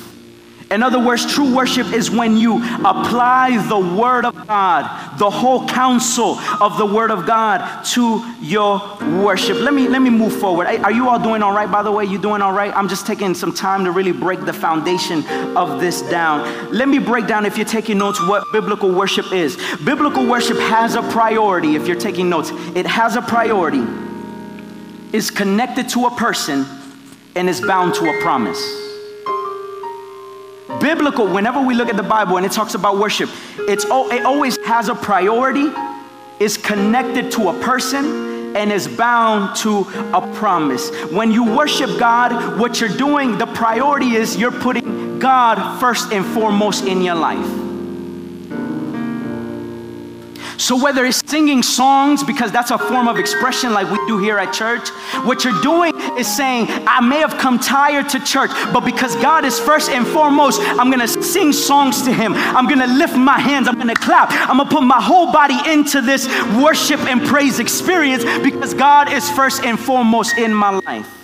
In 0.73 0.83
other 0.83 0.99
words, 0.99 1.31
true 1.31 1.55
worship 1.55 1.93
is 1.93 2.11
when 2.11 2.39
you 2.39 2.57
apply 2.57 3.63
the 3.69 3.79
Word 3.79 4.25
of 4.25 4.47
God, 4.47 5.19
the 5.19 5.29
whole 5.29 5.69
counsel 5.69 6.39
of 6.63 6.79
the 6.79 6.87
Word 6.87 7.11
of 7.11 7.27
God 7.27 7.85
to 7.93 8.25
your 8.41 8.81
worship. 9.23 9.59
Let 9.59 9.75
me, 9.75 9.87
let 9.87 10.01
me 10.01 10.09
move 10.09 10.35
forward. 10.35 10.67
Are 10.67 10.91
you 10.91 11.11
all 11.11 11.19
doing 11.19 11.43
all 11.43 11.53
right, 11.53 11.71
by 11.71 11.83
the 11.83 11.93
way? 11.93 12.07
You 12.07 12.19
doing 12.19 12.41
all 12.41 12.55
right? 12.55 12.75
I'm 12.75 12.89
just 12.89 13.07
taking 13.07 13.35
some 13.35 13.53
time 13.53 13.85
to 13.85 13.91
really 13.91 14.13
break 14.13 14.47
the 14.47 14.53
foundation 14.55 15.27
of 15.55 15.79
this 15.79 16.01
down. 16.01 16.73
Let 16.73 16.89
me 16.89 16.99
break 16.99 17.27
down, 17.27 17.45
if 17.45 17.59
you're 17.59 17.67
taking 17.67 17.99
notes, 17.99 18.19
what 18.27 18.51
biblical 18.51 18.95
worship 18.95 19.31
is. 19.31 19.59
Biblical 19.85 20.27
worship 20.27 20.57
has 20.57 20.95
a 20.95 21.03
priority, 21.03 21.77
if 21.77 21.87
you're 21.87 22.01
taking 22.01 22.31
notes. 22.31 22.51
It 22.75 22.87
has 22.87 23.17
a 23.17 23.23
priority, 23.23 23.85
is 25.13 25.31
connected 25.31 25.91
to 25.91 26.07
a 26.07 26.11
person, 26.17 26.65
and 27.37 27.47
is 27.51 27.61
bound 27.61 27.95
to 27.97 28.07
a 28.07 28.23
promise 28.23 28.82
biblical, 30.83 31.27
whenever 31.27 31.63
we 31.63 31.75
look 31.75 31.89
at 31.89 31.97
the 31.97 32.03
Bible 32.03 32.37
and 32.37 32.45
it 32.45 32.53
talks 32.53 32.75
about 32.75 32.99
worship, 32.99 33.31
it's, 33.61 33.85
it 33.85 34.27
always 34.27 34.59
has 34.67 34.89
a 34.89 34.95
priority, 34.95 35.71
is 36.41 36.59
connected 36.59 37.31
to 37.33 37.49
a 37.49 37.61
person, 37.61 38.57
and 38.57 38.71
is 38.71 38.87
bound 38.87 39.57
to 39.57 39.81
a 40.13 40.31
promise. 40.35 40.91
When 41.11 41.31
you 41.33 41.45
worship 41.57 41.99
God, 41.99 42.59
what 42.59 42.81
you're 42.81 42.91
doing, 42.91 43.39
the 43.39 43.47
priority 43.47 44.11
is 44.17 44.37
you're 44.37 44.51
putting 44.51 45.19
God 45.19 45.81
first 45.81 46.13
and 46.13 46.25
foremost 46.35 46.85
in 46.85 47.01
your 47.01 47.15
life. 47.15 47.62
So, 50.59 50.77
whether 50.83 51.05
it's 51.05 51.23
singing 51.29 51.63
songs, 51.63 52.23
because 52.23 52.53
that's 52.53 52.71
a 52.71 52.79
form 52.79 53.09
of 53.09 53.19
expression 53.19 53.73
like 53.73 53.91
we 53.91 53.99
do 54.07 54.19
here 54.19 54.39
at 54.39 54.53
church, 54.53 54.89
what 55.25 55.45
you're 55.45 55.61
doing 55.63 55.93
is 56.19 56.27
saying, 56.27 56.67
I 56.87 57.01
may 57.01 57.19
have 57.19 57.39
come 57.39 57.59
tired 57.59 58.09
to 58.11 58.21
church, 58.21 58.51
but 58.73 58.81
because 58.81 59.15
God 59.17 59.45
is 59.45 59.59
first 59.59 59.91
and 59.91 60.07
foremost, 60.07 60.61
I'm 60.63 60.91
gonna 60.91 61.09
sing 61.09 61.53
songs 61.53 62.03
to 62.03 62.13
Him. 62.13 62.35
I'm 62.35 62.69
gonna 62.69 62.87
lift 62.87 63.17
my 63.17 63.39
hands, 63.39 63.69
I'm 63.69 63.79
gonna 63.79 63.95
clap, 63.95 64.31
I'm 64.33 64.59
gonna 64.59 64.71
put 64.71 64.83
my 64.83 65.01
whole 65.01 65.33
body 65.33 65.59
into 65.71 66.01
this 66.01 66.27
worship 66.57 67.01
and 67.01 67.23
praise 67.27 67.59
experience 67.59 68.25
because 68.43 68.75
God 68.75 69.13
is 69.13 69.31
first 69.31 69.63
and 69.65 69.79
foremost 69.79 70.39
in 70.39 70.53
my 70.53 70.71
life. 70.71 71.22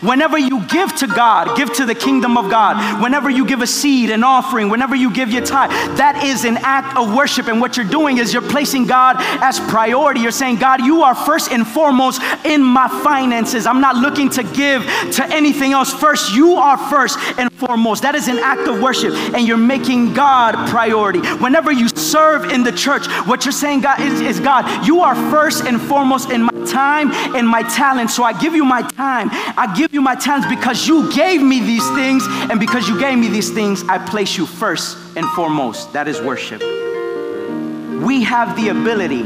Whenever 0.00 0.38
you 0.38 0.64
give 0.66 0.94
to 0.96 1.06
God, 1.06 1.56
give 1.56 1.72
to 1.74 1.84
the 1.84 1.94
kingdom 1.94 2.36
of 2.36 2.50
God. 2.50 3.02
Whenever 3.02 3.30
you 3.30 3.46
give 3.46 3.62
a 3.62 3.66
seed, 3.66 4.10
an 4.10 4.24
offering, 4.24 4.68
whenever 4.68 4.94
you 4.94 5.12
give 5.12 5.30
your 5.30 5.44
tithe, 5.44 5.70
that 5.96 6.22
is 6.24 6.44
an 6.44 6.58
act 6.58 6.96
of 6.96 7.14
worship. 7.14 7.48
And 7.48 7.60
what 7.60 7.76
you're 7.76 7.86
doing 7.86 8.18
is 8.18 8.32
you're 8.32 8.42
placing 8.42 8.86
God 8.86 9.16
as 9.42 9.60
priority. 9.60 10.20
You're 10.20 10.30
saying, 10.30 10.56
God, 10.56 10.84
you 10.84 11.02
are 11.02 11.14
first 11.14 11.50
and 11.50 11.66
foremost 11.66 12.22
in 12.44 12.62
my 12.62 12.88
finances. 13.02 13.66
I'm 13.66 13.80
not 13.80 13.96
looking 13.96 14.28
to 14.30 14.42
give 14.42 14.82
to 15.12 15.26
anything 15.32 15.72
else. 15.72 15.92
First, 15.92 16.34
you 16.34 16.54
are 16.54 16.76
first 16.76 17.18
and 17.38 17.52
foremost. 17.52 18.02
That 18.02 18.14
is 18.14 18.28
an 18.28 18.38
act 18.38 18.68
of 18.68 18.80
worship. 18.80 19.12
And 19.34 19.46
you're 19.46 19.56
making 19.56 20.14
God 20.14 20.68
priority. 20.68 21.20
Whenever 21.36 21.72
you 21.72 21.88
serve 21.88 22.50
in 22.50 22.62
the 22.62 22.72
church, 22.72 23.06
what 23.26 23.44
you're 23.44 23.52
saying, 23.52 23.80
God, 23.80 24.00
is, 24.00 24.20
is 24.20 24.40
God, 24.40 24.86
you 24.86 25.00
are 25.00 25.14
first 25.30 25.64
and 25.64 25.80
foremost 25.80 26.30
in 26.30 26.42
my 26.42 26.55
time 26.66 27.10
and 27.34 27.48
my 27.48 27.62
talent. 27.62 28.10
So 28.10 28.22
I 28.24 28.38
give 28.38 28.54
you 28.54 28.64
my 28.64 28.82
time. 28.82 29.28
I 29.32 29.72
give 29.76 29.92
you 29.92 30.00
my 30.00 30.14
talents 30.14 30.48
because 30.48 30.86
you 30.86 31.12
gave 31.12 31.42
me 31.42 31.60
these 31.60 31.88
things. 31.90 32.24
And 32.50 32.60
because 32.60 32.88
you 32.88 32.98
gave 32.98 33.18
me 33.18 33.28
these 33.28 33.50
things, 33.50 33.82
I 33.88 33.98
place 33.98 34.36
you 34.36 34.46
first 34.46 34.98
and 35.16 35.26
foremost. 35.30 35.92
That 35.92 36.08
is 36.08 36.20
worship. 36.20 36.60
We 38.02 38.22
have 38.24 38.56
the 38.56 38.68
ability 38.68 39.24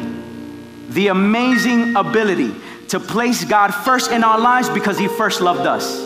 the 0.90 1.06
amazing 1.08 1.94
ability 1.94 2.52
to 2.88 2.98
place 2.98 3.44
God 3.44 3.70
first 3.70 4.10
in 4.10 4.24
our 4.24 4.40
lives 4.40 4.68
because 4.68 4.98
He 4.98 5.06
first 5.06 5.40
loved 5.40 5.60
us. 5.60 6.00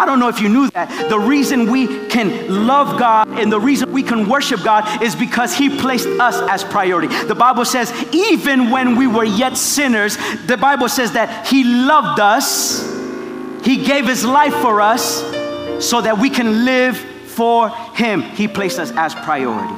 I 0.00 0.06
don't 0.06 0.18
know 0.18 0.28
if 0.28 0.40
you 0.40 0.48
knew 0.48 0.70
that. 0.70 1.10
The 1.10 1.20
reason 1.20 1.70
we 1.70 2.08
can 2.08 2.66
love 2.66 2.98
God 2.98 3.28
and 3.28 3.52
the 3.52 3.60
reason 3.60 3.92
we 3.92 4.02
can 4.02 4.26
worship 4.30 4.62
God 4.64 5.02
is 5.02 5.14
because 5.14 5.54
He 5.54 5.78
placed 5.78 6.08
us 6.08 6.36
as 6.48 6.64
priority. 6.64 7.08
The 7.08 7.34
Bible 7.34 7.66
says, 7.66 7.92
even 8.10 8.70
when 8.70 8.96
we 8.96 9.06
were 9.06 9.24
yet 9.24 9.58
sinners, 9.58 10.16
the 10.46 10.56
Bible 10.56 10.88
says 10.88 11.12
that 11.12 11.46
He 11.46 11.64
loved 11.64 12.18
us, 12.18 12.82
He 13.62 13.84
gave 13.84 14.06
His 14.06 14.24
life 14.24 14.54
for 14.54 14.80
us 14.80 15.20
so 15.86 16.00
that 16.00 16.16
we 16.16 16.30
can 16.30 16.64
live 16.64 16.96
for 16.96 17.68
Him. 17.68 18.22
He 18.22 18.48
placed 18.48 18.78
us 18.78 18.92
as 18.92 19.14
priority. 19.14 19.74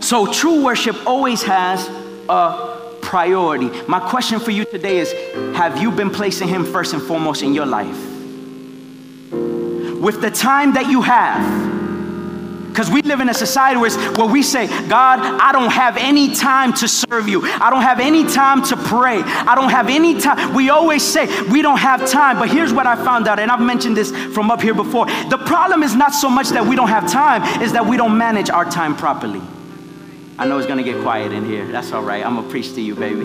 So 0.00 0.32
true 0.32 0.64
worship 0.64 0.96
always 1.06 1.44
has 1.44 1.88
a 2.28 2.98
priority. 3.02 3.70
My 3.86 4.00
question 4.00 4.40
for 4.40 4.50
you 4.50 4.64
today 4.64 4.98
is 4.98 5.12
Have 5.56 5.80
you 5.80 5.92
been 5.92 6.10
placing 6.10 6.48
Him 6.48 6.64
first 6.64 6.92
and 6.92 7.00
foremost 7.00 7.44
in 7.44 7.54
your 7.54 7.66
life? 7.66 8.05
With 10.06 10.20
the 10.20 10.30
time 10.30 10.74
that 10.74 10.88
you 10.88 11.02
have, 11.02 11.42
because 12.68 12.88
we 12.88 13.02
live 13.02 13.18
in 13.18 13.28
a 13.28 13.34
society 13.34 13.76
where, 13.76 13.90
where 14.12 14.28
we 14.28 14.40
say, 14.40 14.68
God, 14.86 15.18
I 15.18 15.50
don't 15.50 15.72
have 15.72 15.96
any 15.96 16.32
time 16.32 16.72
to 16.74 16.86
serve 16.86 17.26
you. 17.26 17.42
I 17.44 17.70
don't 17.70 17.82
have 17.82 17.98
any 17.98 18.24
time 18.24 18.62
to 18.66 18.76
pray. 18.76 19.20
I 19.24 19.56
don't 19.56 19.70
have 19.70 19.88
any 19.88 20.20
time. 20.20 20.54
We 20.54 20.70
always 20.70 21.02
say 21.02 21.26
we 21.50 21.60
don't 21.60 21.80
have 21.80 22.08
time. 22.08 22.38
But 22.38 22.50
here's 22.50 22.72
what 22.72 22.86
I 22.86 22.94
found 22.94 23.26
out, 23.26 23.40
and 23.40 23.50
I've 23.50 23.60
mentioned 23.60 23.96
this 23.96 24.12
from 24.32 24.48
up 24.52 24.62
here 24.62 24.74
before. 24.74 25.06
The 25.06 25.42
problem 25.44 25.82
is 25.82 25.96
not 25.96 26.14
so 26.14 26.30
much 26.30 26.50
that 26.50 26.64
we 26.64 26.76
don't 26.76 26.86
have 26.86 27.10
time, 27.10 27.42
is 27.60 27.72
that 27.72 27.84
we 27.84 27.96
don't 27.96 28.16
manage 28.16 28.48
our 28.48 28.64
time 28.64 28.94
properly. 28.94 29.42
I 30.38 30.46
know 30.46 30.56
it's 30.56 30.68
going 30.68 30.78
to 30.78 30.88
get 30.88 31.02
quiet 31.02 31.32
in 31.32 31.44
here. 31.46 31.66
That's 31.66 31.90
all 31.90 32.04
right. 32.04 32.24
I'm 32.24 32.36
going 32.36 32.46
to 32.46 32.50
preach 32.52 32.74
to 32.74 32.80
you, 32.80 32.94
baby. 32.94 33.24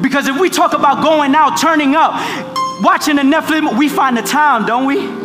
Because 0.00 0.28
if 0.28 0.38
we 0.38 0.48
talk 0.48 0.74
about 0.74 1.02
going 1.02 1.34
out, 1.34 1.58
turning 1.58 1.96
up, 1.96 2.63
watching 2.84 3.16
the 3.16 3.22
Netflix, 3.22 3.76
we 3.76 3.88
find 3.88 4.16
the 4.16 4.22
time, 4.22 4.66
don't 4.66 4.86
we? 4.86 5.24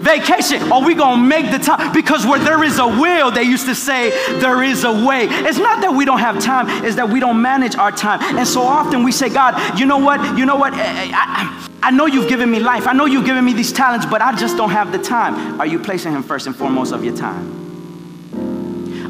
Vacation, 0.00 0.72
are 0.72 0.82
we 0.82 0.94
gonna 0.94 1.22
make 1.22 1.50
the 1.50 1.58
time? 1.58 1.92
Because 1.92 2.24
where 2.24 2.38
there 2.38 2.64
is 2.64 2.78
a 2.78 2.86
will, 2.86 3.30
they 3.30 3.42
used 3.42 3.66
to 3.66 3.74
say, 3.74 4.10
there 4.40 4.62
is 4.62 4.84
a 4.84 4.90
way. 5.06 5.26
It's 5.28 5.58
not 5.58 5.82
that 5.82 5.92
we 5.92 6.06
don't 6.06 6.20
have 6.20 6.38
time, 6.38 6.84
it's 6.84 6.96
that 6.96 7.10
we 7.10 7.20
don't 7.20 7.42
manage 7.42 7.76
our 7.76 7.92
time. 7.92 8.20
And 8.38 8.48
so 8.48 8.62
often 8.62 9.02
we 9.02 9.12
say, 9.12 9.28
God, 9.28 9.78
you 9.78 9.84
know 9.84 9.98
what? 9.98 10.38
You 10.38 10.46
know 10.46 10.56
what? 10.56 10.72
Eh, 10.72 10.78
eh, 10.78 11.10
I, 11.12 11.68
I, 11.82 11.88
I 11.88 11.90
know 11.90 12.06
you've 12.06 12.30
given 12.30 12.50
me 12.50 12.60
life. 12.60 12.86
I 12.86 12.94
know 12.94 13.04
you've 13.04 13.26
given 13.26 13.44
me 13.44 13.52
these 13.52 13.72
talents, 13.72 14.06
but 14.06 14.22
I 14.22 14.34
just 14.34 14.56
don't 14.56 14.70
have 14.70 14.90
the 14.90 14.98
time. 14.98 15.60
Are 15.60 15.66
you 15.66 15.78
placing 15.78 16.12
Him 16.12 16.22
first 16.22 16.46
and 16.46 16.56
foremost 16.56 16.94
of 16.94 17.04
your 17.04 17.16
time? 17.16 17.59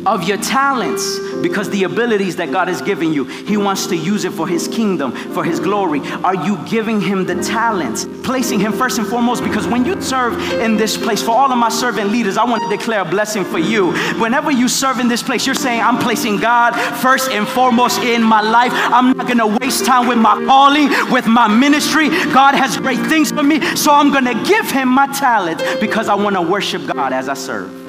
Of 0.07 0.25
your 0.25 0.39
talents 0.39 1.19
because 1.43 1.71
the 1.71 1.85
abilities 1.85 2.37
that 2.37 2.51
God 2.51 2.69
has 2.69 2.83
given 2.83 3.13
you, 3.13 3.25
He 3.25 3.57
wants 3.57 3.87
to 3.89 3.97
use 3.97 4.25
it 4.25 4.33
for 4.33 4.47
His 4.47 4.69
kingdom, 4.69 5.13
for 5.13 5.45
His 5.45 5.61
glory. 5.61 6.01
Are 6.23 6.35
you 6.35 6.59
giving 6.67 7.01
Him 7.01 7.25
the 7.25 7.43
talents, 7.43 8.07
placing 8.23 8.61
Him 8.61 8.73
first 8.73 8.99
and 8.99 9.07
foremost? 9.07 9.43
Because 9.43 9.67
when 9.67 9.85
you 9.85 10.01
serve 10.01 10.39
in 10.55 10.77
this 10.77 10.97
place, 10.97 11.23
for 11.23 11.33
all 11.33 11.51
of 11.51 11.59
my 11.59 11.69
servant 11.69 12.11
leaders, 12.11 12.37
I 12.37 12.45
want 12.45 12.63
to 12.63 12.77
declare 12.77 13.01
a 13.01 13.05
blessing 13.05 13.45
for 13.45 13.59
you. 13.59 13.93
Whenever 14.21 14.51
you 14.51 14.69
serve 14.69 15.01
in 15.01 15.09
this 15.09 15.23
place, 15.23 15.47
you're 15.47 15.55
saying, 15.55 15.81
I'm 15.81 15.99
placing 15.99 16.39
God 16.39 16.75
first 17.01 17.31
and 17.31 17.47
foremost 17.47 18.01
in 18.01 18.23
my 18.23 18.41
life. 18.41 18.73
I'm 18.75 19.17
not 19.17 19.27
going 19.27 19.39
to 19.39 19.59
waste 19.61 19.85
time 19.85 20.07
with 20.09 20.19
my 20.19 20.35
calling, 20.45 20.89
with 21.11 21.27
my 21.27 21.49
ministry. 21.49 22.09
God 22.33 22.55
has 22.55 22.77
great 22.77 23.01
things 23.07 23.31
for 23.31 23.43
me, 23.43 23.61
so 23.77 23.93
I'm 23.93 24.13
going 24.13 24.25
to 24.25 24.45
give 24.45 24.71
Him 24.71 24.89
my 24.89 25.07
talent 25.09 25.63
because 25.81 26.09
I 26.09 26.15
want 26.15 26.37
to 26.37 26.43
worship 26.43 26.87
God 26.87 27.13
as 27.13 27.29
I 27.29 27.35
serve 27.35 27.80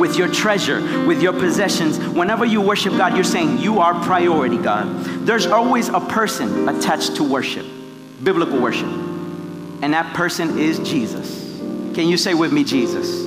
with 0.00 0.16
your 0.16 0.26
treasure, 0.26 0.80
with 1.06 1.22
your 1.22 1.34
possessions. 1.34 1.98
Whenever 1.98 2.44
you 2.44 2.60
worship 2.60 2.96
God, 2.96 3.14
you're 3.14 3.22
saying, 3.22 3.58
You 3.58 3.78
are 3.78 3.94
priority, 4.02 4.56
God. 4.56 5.04
There's 5.26 5.46
always 5.46 5.88
a 5.88 6.00
person 6.00 6.68
attached 6.68 7.16
to 7.16 7.24
worship, 7.24 7.66
biblical 8.22 8.58
worship. 8.58 8.88
And 9.82 9.94
that 9.94 10.14
person 10.14 10.58
is 10.58 10.78
Jesus. 10.80 11.58
Can 11.94 12.08
you 12.08 12.16
say 12.16 12.34
with 12.34 12.52
me, 12.52 12.64
Jesus? 12.64 13.24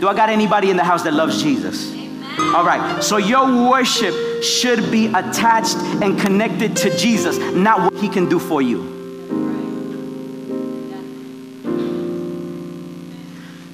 Do 0.00 0.08
I 0.08 0.14
got 0.14 0.28
anybody 0.30 0.70
in 0.70 0.76
the 0.76 0.84
house 0.84 1.02
that 1.04 1.14
loves 1.14 1.42
Jesus? 1.42 1.92
All 2.38 2.64
right, 2.64 3.02
so 3.02 3.16
your 3.16 3.70
worship 3.70 4.42
should 4.42 4.90
be 4.90 5.06
attached 5.06 5.76
and 5.76 6.18
connected 6.20 6.74
to 6.78 6.96
Jesus, 6.96 7.38
not 7.54 7.92
what 7.92 8.02
he 8.02 8.08
can 8.08 8.28
do 8.28 8.38
for 8.38 8.60
you. 8.60 8.92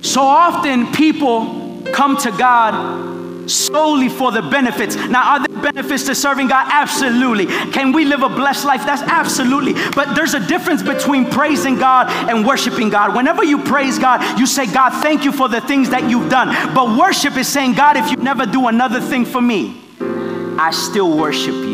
So 0.03 0.23
often 0.23 0.93
people 0.93 1.60
come 1.93 2.17
to 2.19 2.31
God 2.33 3.21
solely 3.51 4.09
for 4.09 4.31
the 4.33 4.43
benefits. 4.43 4.97
Now, 4.97 5.33
are 5.33 5.47
there 5.47 5.73
benefits 5.73 6.05
to 6.05 6.15
serving 6.15 6.49
God? 6.49 6.69
Absolutely. 6.71 7.47
Can 7.73 7.93
we 7.93 8.05
live 8.05 8.23
a 8.23 8.29
blessed 8.29 8.65
life? 8.65 8.85
That's 8.87 9.03
absolutely. 9.03 9.75
But 9.95 10.15
there's 10.15 10.35
a 10.35 10.47
difference 10.47 10.83
between 10.83 11.27
praising 11.27 11.77
God 11.77 12.09
and 12.31 12.47
worshiping 12.47 12.91
God. 12.91 13.15
Whenever 13.15 13.45
you 13.45 13.59
praise 13.59 13.99
God, 13.99 14.39
you 14.39 14.47
say, 14.47 14.67
God, 14.67 14.91
thank 15.03 15.25
you 15.25 15.33
for 15.33 15.49
the 15.49 15.61
things 15.61 15.91
that 15.91 16.09
you've 16.09 16.31
done. 16.31 16.49
But 16.75 16.97
worship 16.97 17.37
is 17.37 17.49
saying, 17.49 17.75
God, 17.75 17.97
if 17.97 18.11
you 18.11 18.17
never 18.19 18.47
do 18.47 18.69
another 18.69 19.01
thing 19.01 19.25
for 19.25 19.41
me, 19.41 19.81
I 20.01 20.71
still 20.73 21.17
worship 21.17 21.55
you. 21.55 21.70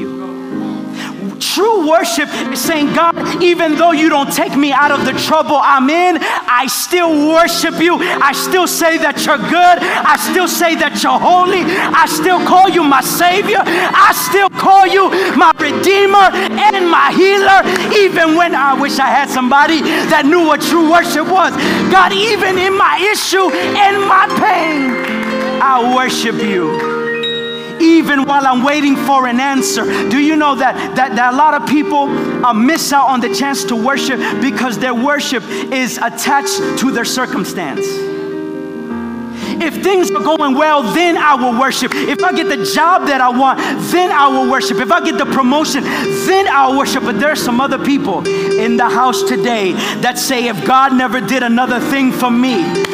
True 1.41 1.89
worship 1.89 2.29
is 2.53 2.61
saying, 2.61 2.95
God, 2.95 3.43
even 3.43 3.77
though 3.77 3.93
you 3.93 4.09
don't 4.09 4.33
take 4.33 4.57
me 4.57 4.73
out 4.73 4.91
of 4.91 5.05
the 5.05 5.13
trouble 5.13 5.57
I'm 5.57 5.91
in, 5.91 6.19
I 6.21 6.67
still 6.67 7.33
worship 7.33 7.79
you. 7.81 7.99
I 8.01 8.33
still 8.33 8.67
say 8.67 8.99
that 8.99 9.25
you're 9.25 9.39
good. 9.39 9.77
I 9.83 10.17
still 10.17 10.49
say 10.49 10.75
that 10.77 11.03
you're 11.03 11.19
holy. 11.19 11.65
I 11.65 12.07
still 12.07 12.45
call 12.47 12.69
you 12.69 12.83
my 12.83 13.01
Savior. 13.01 13.61
I 13.61 14.13
still 14.15 14.51
call 14.51 14.87
you 14.87 15.11
my 15.37 15.53
Redeemer 15.59 16.31
and 16.33 16.89
my 16.89 17.13
healer, 17.13 17.61
even 17.97 18.37
when 18.37 18.55
I 18.55 18.75
wish 18.75 18.99
I 18.99 19.07
had 19.09 19.29
somebody 19.29 19.81
that 20.09 20.25
knew 20.25 20.47
what 20.47 20.61
true 20.63 20.91
worship 20.91 21.29
was. 21.29 21.53
God, 21.91 22.13
even 22.13 22.59
in 22.59 22.77
my 22.77 22.99
issue 23.13 23.51
and 23.77 24.01
my 24.09 24.27
pain, 24.41 25.61
I 25.61 25.95
worship 25.95 26.37
you 26.37 26.96
even 27.81 28.25
while 28.25 28.47
I'm 28.47 28.63
waiting 28.63 28.97
for 28.97 29.27
an 29.27 29.41
answer. 29.41 29.85
Do 30.09 30.19
you 30.19 30.37
know 30.37 30.55
that, 30.57 30.97
that, 30.97 31.17
that 31.17 31.35
a 31.35 31.37
lot 31.37 31.55
of 31.55 31.69
people 31.69 32.09
uh, 32.45 32.53
miss 32.53 32.93
out 32.93 33.09
on 33.09 33.21
the 33.21 33.35
chance 33.35 33.65
to 33.65 33.77
worship 33.77 34.19
because 34.41 34.79
their 34.79 34.95
worship 34.95 35.43
is 35.45 35.99
attached 35.99 36.79
to 36.81 36.91
their 36.91 37.05
circumstance? 37.05 37.87
If 39.59 39.83
things 39.83 40.11
are 40.11 40.23
going 40.23 40.55
well, 40.55 40.83
then 40.83 41.17
I 41.17 41.35
will 41.35 41.59
worship. 41.59 41.93
If 41.95 42.23
I 42.23 42.33
get 42.33 42.49
the 42.49 42.65
job 42.65 43.07
that 43.07 43.21
I 43.21 43.31
want, 43.31 43.59
then 43.91 44.11
I 44.11 44.29
will 44.29 44.51
worship. 44.51 44.79
If 44.79 44.93
I 44.93 45.03
get 45.03 45.17
the 45.19 45.25
promotion, 45.25 45.83
then 45.83 46.47
I'll 46.49 46.77
worship. 46.77 47.05
But 47.05 47.19
there 47.19 47.31
are 47.31 47.37
some 47.37 47.61
other 47.61 47.83
people 47.83 48.27
in 48.27 48.77
the 48.77 48.89
house 48.89 49.23
today 49.23 49.73
that 50.01 50.19
say, 50.19 50.49
if 50.49 50.67
God 50.67 50.93
never 50.93 51.21
did 51.21 51.43
another 51.43 51.81
thing 51.81 52.13
for 52.13 52.31
me, 52.31 52.86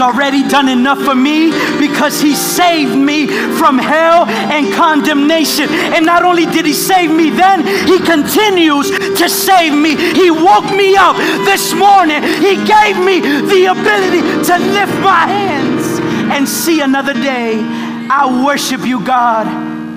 Already 0.00 0.48
done 0.48 0.68
enough 0.68 1.00
for 1.02 1.14
me 1.14 1.50
because 1.78 2.20
He 2.20 2.34
saved 2.34 2.96
me 2.96 3.26
from 3.58 3.78
hell 3.78 4.26
and 4.26 4.72
condemnation. 4.72 5.68
And 5.68 6.06
not 6.06 6.24
only 6.24 6.46
did 6.46 6.64
He 6.64 6.72
save 6.72 7.10
me 7.10 7.30
then, 7.30 7.66
He 7.86 7.98
continues 7.98 8.90
to 8.90 9.28
save 9.28 9.74
me. 9.74 9.96
He 9.96 10.30
woke 10.30 10.70
me 10.74 10.96
up 10.96 11.16
this 11.44 11.74
morning. 11.74 12.22
He 12.22 12.56
gave 12.64 12.96
me 12.98 13.20
the 13.20 13.66
ability 13.70 14.22
to 14.46 14.58
lift 14.72 14.96
my 15.00 15.26
hands 15.26 16.00
and 16.32 16.48
see 16.48 16.80
another 16.80 17.14
day. 17.14 17.60
I 18.10 18.44
worship 18.44 18.84
you, 18.86 19.04
God, 19.04 19.46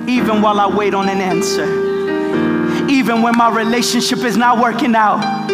even 0.08 0.42
while 0.42 0.60
I 0.60 0.66
wait 0.66 0.94
on 0.94 1.08
an 1.08 1.20
answer. 1.20 1.93
Even 2.90 3.22
when 3.22 3.36
my 3.36 3.50
relationship 3.50 4.20
is 4.20 4.36
not 4.36 4.58
working 4.58 4.94
out 4.94 5.44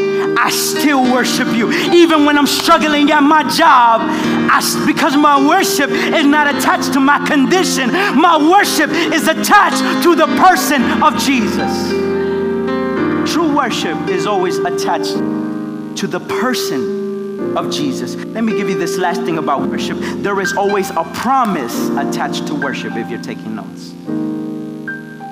I 0.43 0.51
still 0.51 1.03
worship 1.13 1.49
you. 1.49 1.71
Even 1.71 2.25
when 2.25 2.39
I'm 2.39 2.47
struggling 2.47 3.11
at 3.11 3.23
my 3.23 3.43
job, 3.43 4.01
I, 4.03 4.85
because 4.87 5.17
my 5.17 5.47
worship 5.47 5.91
is 5.91 6.25
not 6.25 6.55
attached 6.55 6.93
to 6.95 7.01
my 7.01 7.25
condition, 7.27 7.93
my 7.93 8.39
worship 8.51 8.91
is 8.91 9.29
attached 9.29 10.03
to 10.03 10.15
the 10.15 10.27
person 10.27 10.83
of 11.03 11.19
Jesus. 11.19 11.91
True 13.33 13.55
worship 13.55 13.97
is 14.09 14.27
always 14.27 14.57
attached 14.59 15.17
to 15.99 16.07
the 16.07 16.21
person 16.21 17.57
of 17.57 17.71
Jesus. 17.71 18.17
Let 18.17 18.45
me 18.45 18.57
give 18.57 18.69
you 18.71 18.79
this 18.79 18.97
last 18.97 19.23
thing 19.23 19.39
about 19.39 19.69
worship. 19.69 19.99
There 19.99 20.41
is 20.41 20.55
always 20.55 20.91
a 20.91 21.05
promise 21.15 21.91
attached 21.91 22.47
to 22.47 22.55
worship 22.55 22.97
if 22.97 23.11
you're 23.11 23.23
taking 23.23 23.57
notes. 23.57 23.93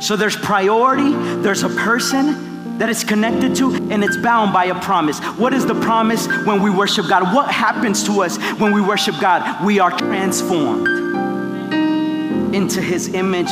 So 0.00 0.16
there's 0.16 0.36
priority, 0.36 1.12
there's 1.42 1.62
a 1.62 1.68
person, 1.68 2.48
that 2.78 2.88
it's 2.88 3.02
connected 3.02 3.56
to 3.56 3.74
and 3.90 4.04
it's 4.04 4.16
bound 4.16 4.52
by 4.52 4.66
a 4.66 4.80
promise. 4.80 5.18
What 5.36 5.52
is 5.52 5.66
the 5.66 5.74
promise 5.74 6.28
when 6.46 6.62
we 6.62 6.70
worship 6.70 7.08
God? 7.08 7.34
What 7.34 7.50
happens 7.50 8.04
to 8.04 8.22
us 8.22 8.38
when 8.60 8.72
we 8.72 8.80
worship 8.80 9.16
God? 9.20 9.64
We 9.64 9.80
are 9.80 9.90
transformed 9.90 10.86
into 12.54 12.80
His 12.80 13.12
image 13.14 13.50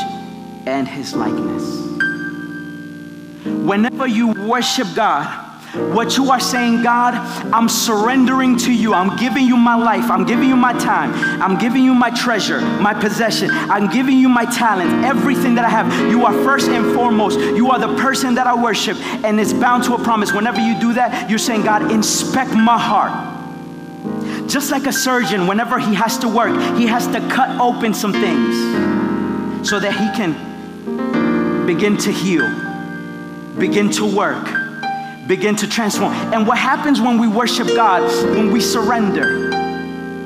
and 0.66 0.86
His 0.86 1.14
likeness. 1.14 1.64
Whenever 3.44 4.06
you 4.06 4.30
worship 4.48 4.86
God, 4.94 5.45
What 5.76 6.16
you 6.16 6.30
are 6.30 6.40
saying, 6.40 6.82
God, 6.82 7.14
I'm 7.52 7.68
surrendering 7.68 8.56
to 8.58 8.72
you. 8.72 8.94
I'm 8.94 9.16
giving 9.16 9.46
you 9.46 9.56
my 9.56 9.74
life. 9.74 10.10
I'm 10.10 10.24
giving 10.24 10.48
you 10.48 10.56
my 10.56 10.72
time. 10.72 11.12
I'm 11.42 11.58
giving 11.58 11.84
you 11.84 11.94
my 11.94 12.10
treasure, 12.10 12.60
my 12.60 12.94
possession. 12.94 13.50
I'm 13.50 13.90
giving 13.90 14.18
you 14.18 14.28
my 14.28 14.44
talent, 14.44 15.04
everything 15.04 15.54
that 15.56 15.64
I 15.64 15.68
have. 15.68 16.10
You 16.10 16.24
are 16.24 16.32
first 16.44 16.68
and 16.68 16.94
foremost. 16.94 17.38
You 17.38 17.70
are 17.70 17.78
the 17.78 17.94
person 17.96 18.34
that 18.36 18.46
I 18.46 18.54
worship, 18.54 18.96
and 19.24 19.38
it's 19.38 19.52
bound 19.52 19.84
to 19.84 19.94
a 19.94 20.02
promise. 20.02 20.32
Whenever 20.32 20.60
you 20.60 20.78
do 20.80 20.94
that, 20.94 21.28
you're 21.28 21.38
saying, 21.38 21.62
God, 21.62 21.90
inspect 21.90 22.54
my 22.54 22.78
heart. 22.78 23.34
Just 24.48 24.70
like 24.70 24.86
a 24.86 24.92
surgeon, 24.92 25.46
whenever 25.46 25.78
he 25.78 25.94
has 25.94 26.18
to 26.18 26.28
work, 26.28 26.78
he 26.78 26.86
has 26.86 27.06
to 27.08 27.20
cut 27.28 27.60
open 27.60 27.92
some 27.92 28.12
things 28.12 29.68
so 29.68 29.80
that 29.80 29.92
he 29.92 30.08
can 30.16 31.66
begin 31.66 31.96
to 31.98 32.12
heal, 32.12 32.48
begin 33.58 33.90
to 33.90 34.06
work, 34.06 34.46
begin 35.26 35.56
to 35.56 35.68
transform. 35.68 36.12
And 36.32 36.46
what 36.46 36.58
happens 36.58 37.00
when 37.00 37.18
we 37.18 37.28
worship 37.28 37.66
God, 37.68 38.02
when 38.36 38.52
we 38.52 38.60
surrender? 38.60 39.46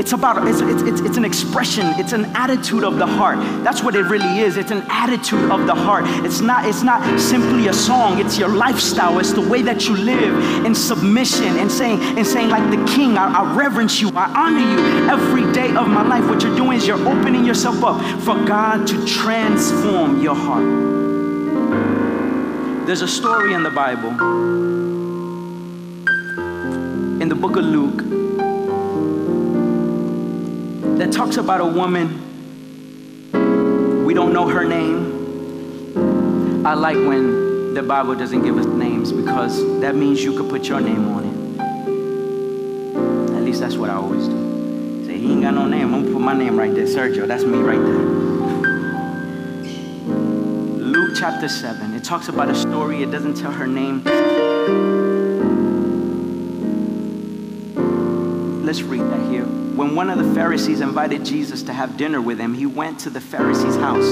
It's 0.01 0.13
about, 0.13 0.49
it's, 0.49 0.63
it's, 0.63 1.03
it's, 1.03 1.19
an 1.19 1.27
expression, 1.27 1.85
it's 2.01 2.15
an 2.15 2.25
attitude 2.35 2.85
of 2.85 2.97
the 2.97 3.07
heart. 3.07 3.39
That's 3.63 3.83
what 3.83 3.95
it 3.95 4.05
really 4.05 4.41
is. 4.41 4.57
It's 4.57 4.71
an 4.71 4.83
attitude 4.89 5.51
of 5.51 5.67
the 5.67 5.75
heart. 5.75 6.05
It's 6.25 6.41
not, 6.41 6.65
it's 6.65 6.83
not 6.83 7.21
simply 7.21 7.69
a 7.69 7.73
song, 7.75 8.19
it's 8.19 8.39
your 8.39 8.49
lifestyle. 8.49 9.19
It's 9.19 9.35
the 9.35 9.47
way 9.47 9.61
that 9.61 9.87
you 9.87 9.97
live 9.99 10.65
in 10.65 10.75
submission 10.75 11.59
and 11.59 11.71
saying, 11.71 12.01
and 12.17 12.27
saying 12.27 12.49
like 12.49 12.71
the 12.71 12.83
king, 12.95 13.19
I, 13.19 13.43
I 13.43 13.55
reverence 13.55 14.01
you, 14.01 14.11
I 14.17 14.33
honor 14.35 14.61
you 14.61 15.11
every 15.11 15.53
day 15.53 15.69
of 15.77 15.87
my 15.87 16.03
life. 16.03 16.27
What 16.31 16.43
you're 16.43 16.57
doing 16.57 16.79
is 16.79 16.87
you're 16.87 17.07
opening 17.07 17.45
yourself 17.45 17.85
up 17.85 18.01
for 18.23 18.43
God 18.47 18.87
to 18.87 19.07
transform 19.07 20.23
your 20.23 20.35
heart. 20.35 21.10
There's 22.91 23.03
a 23.03 23.07
story 23.07 23.55
in 23.55 23.63
the 23.63 23.71
Bible, 23.71 24.11
in 27.23 27.29
the 27.29 27.37
book 27.37 27.55
of 27.55 27.65
Luke, 27.65 27.99
that 30.99 31.13
talks 31.13 31.37
about 31.37 31.61
a 31.61 31.67
woman. 31.67 32.09
We 34.05 34.13
don't 34.13 34.33
know 34.33 34.49
her 34.49 34.65
name. 34.65 36.67
I 36.67 36.75
like 36.75 36.97
when 36.97 37.75
the 37.75 37.83
Bible 37.85 38.17
doesn't 38.17 38.43
give 38.43 38.59
us 38.59 38.67
names 38.67 39.13
because 39.13 39.63
that 39.83 39.95
means 39.95 40.25
you 40.25 40.37
could 40.37 40.51
put 40.51 40.67
your 40.67 40.81
name 40.81 41.07
on 41.11 41.27
it. 41.27 41.35
At 43.37 43.45
least 43.45 43.61
that's 43.61 43.77
what 43.77 43.91
I 43.91 43.95
always 43.95 44.27
do. 44.27 45.05
Say, 45.07 45.17
he 45.17 45.31
ain't 45.31 45.43
got 45.43 45.55
no 45.55 45.69
name. 45.69 45.95
I'm 45.95 46.03
gonna 46.03 46.13
put 46.13 46.23
my 46.23 46.35
name 46.35 46.59
right 46.59 46.75
there. 46.75 46.87
Sergio, 46.87 47.29
that's 47.29 47.45
me 47.45 47.59
right 47.59 47.79
there. 47.79 48.30
Luke 51.11 51.19
chapter 51.19 51.49
7. 51.49 51.93
It 51.95 52.05
talks 52.05 52.29
about 52.29 52.49
a 52.51 52.55
story, 52.55 53.03
it 53.03 53.11
doesn't 53.11 53.35
tell 53.35 53.51
her 53.51 53.67
name. 53.67 54.05
Let's 58.65 58.83
read 58.83 59.01
that 59.01 59.29
here 59.29 59.43
when 59.45 59.97
one 59.97 60.09
of 60.09 60.25
the 60.25 60.35
Pharisees 60.35 60.81
invited 60.81 61.25
Jesus 61.25 61.65
to 61.65 61.73
have 61.73 61.97
dinner 61.97 62.21
with 62.21 62.39
him, 62.39 62.55
he 62.55 62.65
went 62.65 63.01
to 63.01 63.11
the 63.11 63.21
Pharisee's 63.21 63.75
house, 63.75 64.07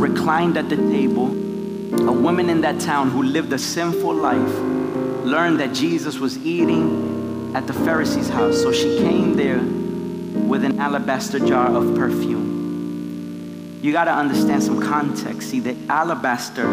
reclined 0.00 0.56
at 0.56 0.68
the 0.68 0.74
table. 0.74 1.28
A 1.28 2.12
woman 2.12 2.50
in 2.50 2.60
that 2.62 2.80
town 2.80 3.10
who 3.10 3.22
lived 3.22 3.52
a 3.52 3.58
sinful 3.58 4.12
life 4.12 4.58
learned 5.24 5.60
that 5.60 5.72
Jesus 5.72 6.18
was 6.18 6.36
eating 6.38 7.54
at 7.54 7.68
the 7.68 7.72
Pharisee's 7.72 8.28
house, 8.28 8.60
so 8.60 8.72
she 8.72 8.98
came 8.98 9.36
there 9.36 9.60
with 9.60 10.64
an 10.64 10.80
alabaster 10.80 11.38
jar 11.38 11.68
of 11.68 11.94
perfume. 11.94 12.39
You 13.80 13.92
got 13.92 14.04
to 14.04 14.12
understand 14.12 14.62
some 14.62 14.80
context. 14.80 15.50
See, 15.50 15.60
the 15.60 15.76
alabaster 15.88 16.68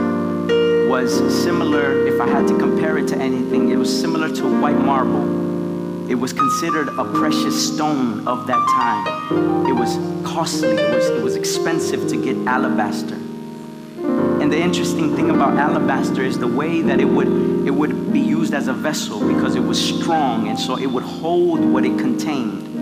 was 0.89 1.11
similar, 1.43 2.07
if 2.07 2.19
I 2.21 2.27
had 2.27 2.47
to 2.47 2.57
compare 2.57 2.97
it 2.97 3.07
to 3.09 3.17
anything, 3.17 3.69
it 3.69 3.77
was 3.77 4.01
similar 4.01 4.33
to 4.35 4.61
white 4.61 4.77
marble 4.77 5.47
it 6.09 6.15
was 6.15 6.31
considered 6.31 6.87
a 6.97 7.03
precious 7.03 7.73
stone 7.73 8.25
of 8.27 8.47
that 8.47 8.65
time. 8.69 9.67
It 9.67 9.73
was 9.73 9.97
costly, 10.25 10.69
it 10.69 10.95
was, 10.95 11.05
it 11.09 11.21
was 11.21 11.35
expensive 11.35 12.07
to 12.07 12.23
get 12.23 12.37
alabaster. 12.47 13.15
And 13.15 14.51
the 14.51 14.57
interesting 14.57 15.17
thing 15.17 15.29
about 15.29 15.57
alabaster 15.57 16.23
is 16.23 16.39
the 16.39 16.47
way 16.47 16.81
that 16.81 17.01
it 17.01 17.05
would, 17.05 17.27
it 17.67 17.71
would 17.71 18.13
be 18.13 18.21
used 18.21 18.53
as 18.53 18.69
a 18.69 18.73
vessel 18.73 19.19
because 19.27 19.55
it 19.55 19.59
was 19.59 19.77
strong 19.77 20.47
and 20.47 20.58
so 20.58 20.77
it 20.77 20.86
would 20.86 21.03
hold 21.03 21.60
what 21.60 21.84
it 21.84 21.99
contained. 21.99 22.76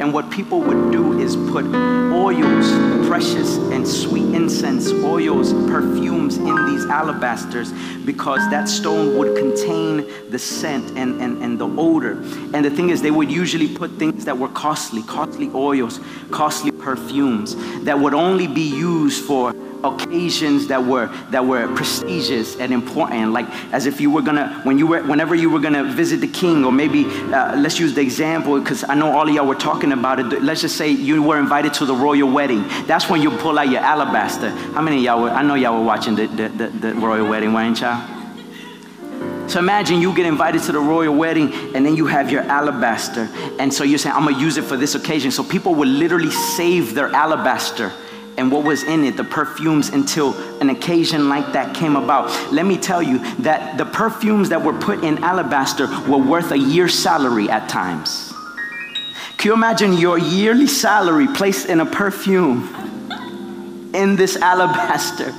And 0.00 0.14
what 0.14 0.30
people 0.30 0.60
would 0.60 0.92
do 0.92 1.18
is 1.18 1.34
put 1.50 1.64
oils, 2.12 3.06
precious 3.08 3.56
and 3.56 3.86
sweet 3.86 4.34
incense, 4.34 4.92
oils, 4.92 5.52
perfumes 5.52 6.36
in 6.36 6.66
these 6.66 6.84
alabasters 6.86 7.74
because 8.06 8.38
that 8.50 8.68
stone 8.68 9.18
would 9.18 9.36
contain 9.36 10.08
the 10.30 10.38
scent 10.38 10.96
and, 10.96 11.20
and, 11.20 11.42
and 11.42 11.58
the 11.58 11.66
odor. 11.66 12.12
And 12.54 12.64
the 12.64 12.70
thing 12.70 12.90
is, 12.90 13.02
they 13.02 13.10
would 13.10 13.30
usually 13.30 13.74
put 13.74 13.90
things 13.92 14.24
that 14.24 14.38
were 14.38 14.48
costly, 14.48 15.02
costly 15.02 15.50
oils, 15.54 16.00
costly 16.30 16.70
perfumes 16.70 17.56
that 17.84 17.98
would 17.98 18.14
only 18.14 18.46
be 18.46 18.68
used 18.68 19.24
for 19.24 19.52
occasions 19.84 20.66
that 20.68 20.84
were 20.84 21.06
that 21.30 21.44
were 21.44 21.72
prestigious 21.74 22.56
and 22.56 22.72
important. 22.72 23.32
Like 23.32 23.46
as 23.72 23.86
if 23.86 24.00
you 24.00 24.10
were 24.10 24.22
gonna 24.22 24.60
when 24.64 24.78
you 24.78 24.86
were 24.86 25.02
whenever 25.02 25.34
you 25.34 25.50
were 25.50 25.60
gonna 25.60 25.84
visit 25.84 26.20
the 26.20 26.28
king 26.28 26.64
or 26.64 26.72
maybe 26.72 27.04
uh, 27.32 27.56
let's 27.56 27.78
use 27.78 27.94
the 27.94 28.00
example 28.00 28.58
because 28.60 28.84
i 28.88 28.94
know 28.94 29.10
all 29.16 29.28
of 29.28 29.34
y'all 29.34 29.46
were 29.46 29.54
talking 29.54 29.92
about 29.92 30.18
it. 30.20 30.42
Let's 30.42 30.60
just 30.60 30.76
say 30.76 30.90
you 30.90 31.22
were 31.22 31.38
invited 31.38 31.74
to 31.74 31.84
the 31.84 31.94
royal 31.94 32.30
wedding. 32.30 32.66
That's 32.86 33.08
when 33.08 33.22
you 33.22 33.30
pull 33.30 33.58
out 33.58 33.68
your 33.68 33.80
alabaster. 33.80 34.50
How 34.50 34.82
many 34.82 35.02
y'all 35.02 35.22
were 35.22 35.30
i 35.30 35.42
know 35.42 35.54
y'all 35.54 35.78
were 35.78 35.86
watching 35.86 36.14
the, 36.14 36.26
the, 36.26 36.48
the, 36.48 36.68
the 36.68 36.94
royal 36.94 37.28
wedding 37.28 37.52
weren't 37.52 37.80
y'all? 37.80 38.16
So 39.48 39.58
imagine 39.58 40.02
you 40.02 40.14
get 40.14 40.26
invited 40.26 40.62
to 40.64 40.72
the 40.72 40.78
royal 40.78 41.14
wedding 41.14 41.50
and 41.74 41.84
then 41.84 41.96
you 41.96 42.04
have 42.06 42.30
your 42.30 42.42
alabaster. 42.42 43.30
And 43.58 43.72
so 43.72 43.82
you're 43.82 43.98
saying, 43.98 44.14
I'm 44.14 44.26
gonna 44.26 44.38
use 44.38 44.58
it 44.58 44.64
for 44.64 44.76
this 44.76 44.94
occasion. 44.94 45.30
So 45.30 45.42
people 45.42 45.74
would 45.76 45.88
literally 45.88 46.30
save 46.30 46.94
their 46.94 47.08
alabaster 47.14 47.90
and 48.38 48.50
what 48.50 48.64
was 48.64 48.84
in 48.84 49.04
it, 49.04 49.16
the 49.16 49.24
perfumes, 49.24 49.90
until 49.90 50.34
an 50.60 50.70
occasion 50.70 51.28
like 51.28 51.52
that 51.52 51.74
came 51.74 51.96
about. 51.96 52.30
Let 52.52 52.64
me 52.64 52.78
tell 52.78 53.02
you 53.02 53.18
that 53.42 53.76
the 53.76 53.84
perfumes 53.84 54.48
that 54.50 54.62
were 54.62 54.78
put 54.78 55.04
in 55.04 55.22
alabaster 55.24 55.86
were 56.08 56.18
worth 56.18 56.52
a 56.52 56.58
year's 56.58 56.98
salary 56.98 57.50
at 57.50 57.68
times. 57.68 58.32
Can 59.36 59.50
you 59.50 59.54
imagine 59.54 59.92
your 59.92 60.18
yearly 60.18 60.66
salary 60.66 61.26
placed 61.28 61.68
in 61.68 61.80
a 61.80 61.86
perfume 61.86 62.74
in 63.94 64.16
this 64.16 64.36
alabaster 64.36 65.32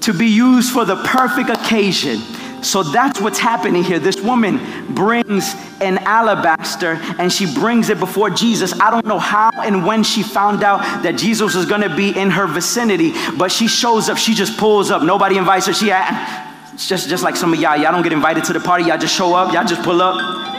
to 0.00 0.12
be 0.12 0.26
used 0.26 0.72
for 0.72 0.84
the 0.84 0.96
perfect 1.04 1.50
occasion? 1.50 2.20
So 2.66 2.82
that's 2.82 3.20
what's 3.20 3.38
happening 3.38 3.84
here. 3.84 4.00
This 4.00 4.20
woman 4.20 4.58
brings 4.92 5.54
an 5.80 5.98
alabaster 5.98 6.98
and 7.18 7.32
she 7.32 7.52
brings 7.54 7.90
it 7.90 8.00
before 8.00 8.28
Jesus. 8.28 8.78
I 8.80 8.90
don't 8.90 9.06
know 9.06 9.20
how 9.20 9.50
and 9.62 9.86
when 9.86 10.02
she 10.02 10.24
found 10.24 10.64
out 10.64 10.80
that 11.04 11.16
Jesus 11.16 11.54
was 11.54 11.64
going 11.64 11.82
to 11.82 11.94
be 11.94 12.08
in 12.08 12.30
her 12.30 12.48
vicinity, 12.48 13.12
but 13.38 13.52
she 13.52 13.68
shows 13.68 14.08
up. 14.08 14.18
She 14.18 14.34
just 14.34 14.58
pulls 14.58 14.90
up. 14.90 15.02
Nobody 15.02 15.38
invites 15.38 15.66
her. 15.66 15.72
She, 15.72 15.90
it's 15.92 16.88
just, 16.88 17.08
just 17.08 17.22
like 17.22 17.36
some 17.36 17.52
of 17.52 17.60
y'all. 17.60 17.76
Y'all 17.76 17.92
don't 17.92 18.02
get 18.02 18.12
invited 18.12 18.42
to 18.44 18.52
the 18.52 18.60
party. 18.60 18.84
Y'all 18.84 18.98
just 18.98 19.14
show 19.14 19.32
up. 19.34 19.54
Y'all 19.54 19.64
just 19.64 19.82
pull 19.82 20.02
up. 20.02 20.56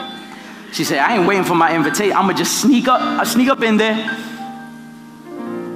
She 0.71 0.85
said, 0.85 0.99
I 0.99 1.17
ain't 1.17 1.27
waiting 1.27 1.43
for 1.43 1.55
my 1.55 1.75
invitation. 1.75 2.15
I'm 2.15 2.29
to 2.29 2.33
just 2.33 2.61
sneak 2.61 2.87
up. 2.87 3.01
I 3.01 3.25
sneak 3.25 3.49
up 3.49 3.61
in 3.61 3.75
there. 3.75 3.95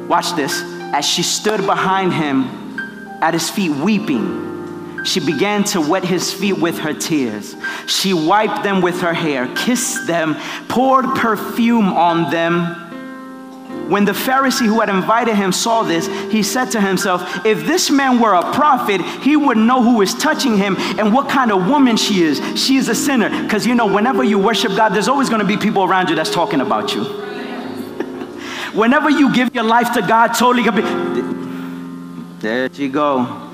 Watch 0.07 0.33
this. 0.35 0.61
As 0.93 1.05
she 1.05 1.23
stood 1.23 1.65
behind 1.65 2.13
him 2.13 2.43
at 3.21 3.33
his 3.33 3.49
feet 3.49 3.71
weeping, 3.71 4.50
she 5.03 5.19
began 5.19 5.63
to 5.65 5.81
wet 5.81 6.03
his 6.03 6.33
feet 6.33 6.57
with 6.57 6.79
her 6.79 6.93
tears. 6.93 7.55
She 7.87 8.13
wiped 8.13 8.63
them 8.63 8.81
with 8.81 9.01
her 9.01 9.13
hair, 9.13 9.53
kissed 9.55 10.07
them, 10.07 10.35
poured 10.67 11.05
perfume 11.15 11.93
on 11.93 12.31
them. 12.31 12.89
When 13.89 14.05
the 14.05 14.13
Pharisee 14.13 14.65
who 14.65 14.79
had 14.79 14.89
invited 14.89 15.35
him 15.35 15.51
saw 15.51 15.83
this, 15.83 16.07
he 16.31 16.43
said 16.43 16.71
to 16.71 16.79
himself, 16.79 17.45
If 17.45 17.65
this 17.65 17.89
man 17.89 18.21
were 18.21 18.33
a 18.33 18.53
prophet, 18.53 19.01
he 19.21 19.35
would 19.35 19.57
know 19.57 19.83
who 19.83 20.01
is 20.01 20.13
touching 20.13 20.55
him 20.55 20.77
and 20.97 21.13
what 21.13 21.27
kind 21.27 21.51
of 21.51 21.67
woman 21.67 21.97
she 21.97 22.23
is. 22.23 22.39
She 22.57 22.77
is 22.77 22.87
a 22.87 22.95
sinner. 22.95 23.29
Because 23.43 23.67
you 23.67 23.75
know, 23.75 23.93
whenever 23.93 24.23
you 24.23 24.39
worship 24.39 24.77
God, 24.77 24.89
there's 24.89 25.09
always 25.09 25.27
going 25.27 25.41
to 25.41 25.47
be 25.47 25.57
people 25.57 25.83
around 25.83 26.09
you 26.09 26.15
that's 26.15 26.31
talking 26.31 26.61
about 26.61 26.95
you. 26.95 27.03
whenever 28.73 29.09
you 29.09 29.33
give 29.33 29.53
your 29.53 29.65
life 29.65 29.93
to 29.95 30.01
God, 30.01 30.29
totally. 30.35 30.63
There 32.39 32.67
you 32.71 32.89
go. 32.89 33.50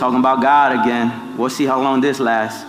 Talking 0.00 0.20
about 0.20 0.40
God 0.40 0.80
again. 0.80 1.36
We'll 1.36 1.50
see 1.50 1.66
how 1.66 1.78
long 1.78 2.00
this 2.00 2.20
lasts. 2.20 2.64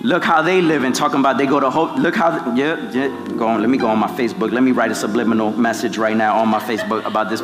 Look 0.00 0.24
how 0.24 0.40
they 0.40 0.62
live 0.62 0.84
and 0.84 0.94
talking 0.94 1.20
about 1.20 1.36
they 1.36 1.44
go 1.44 1.60
to 1.60 1.68
hope. 1.68 1.98
Look 1.98 2.14
how, 2.14 2.54
yeah, 2.54 2.90
yeah, 2.92 3.08
go 3.36 3.46
on. 3.46 3.60
Let 3.60 3.68
me 3.68 3.76
go 3.76 3.88
on 3.88 3.98
my 3.98 4.08
Facebook. 4.08 4.52
Let 4.52 4.62
me 4.62 4.72
write 4.72 4.90
a 4.90 4.94
subliminal 4.94 5.50
message 5.52 5.98
right 5.98 6.16
now 6.16 6.38
on 6.38 6.48
my 6.48 6.58
Facebook 6.58 7.04
about 7.04 7.28
this. 7.28 7.42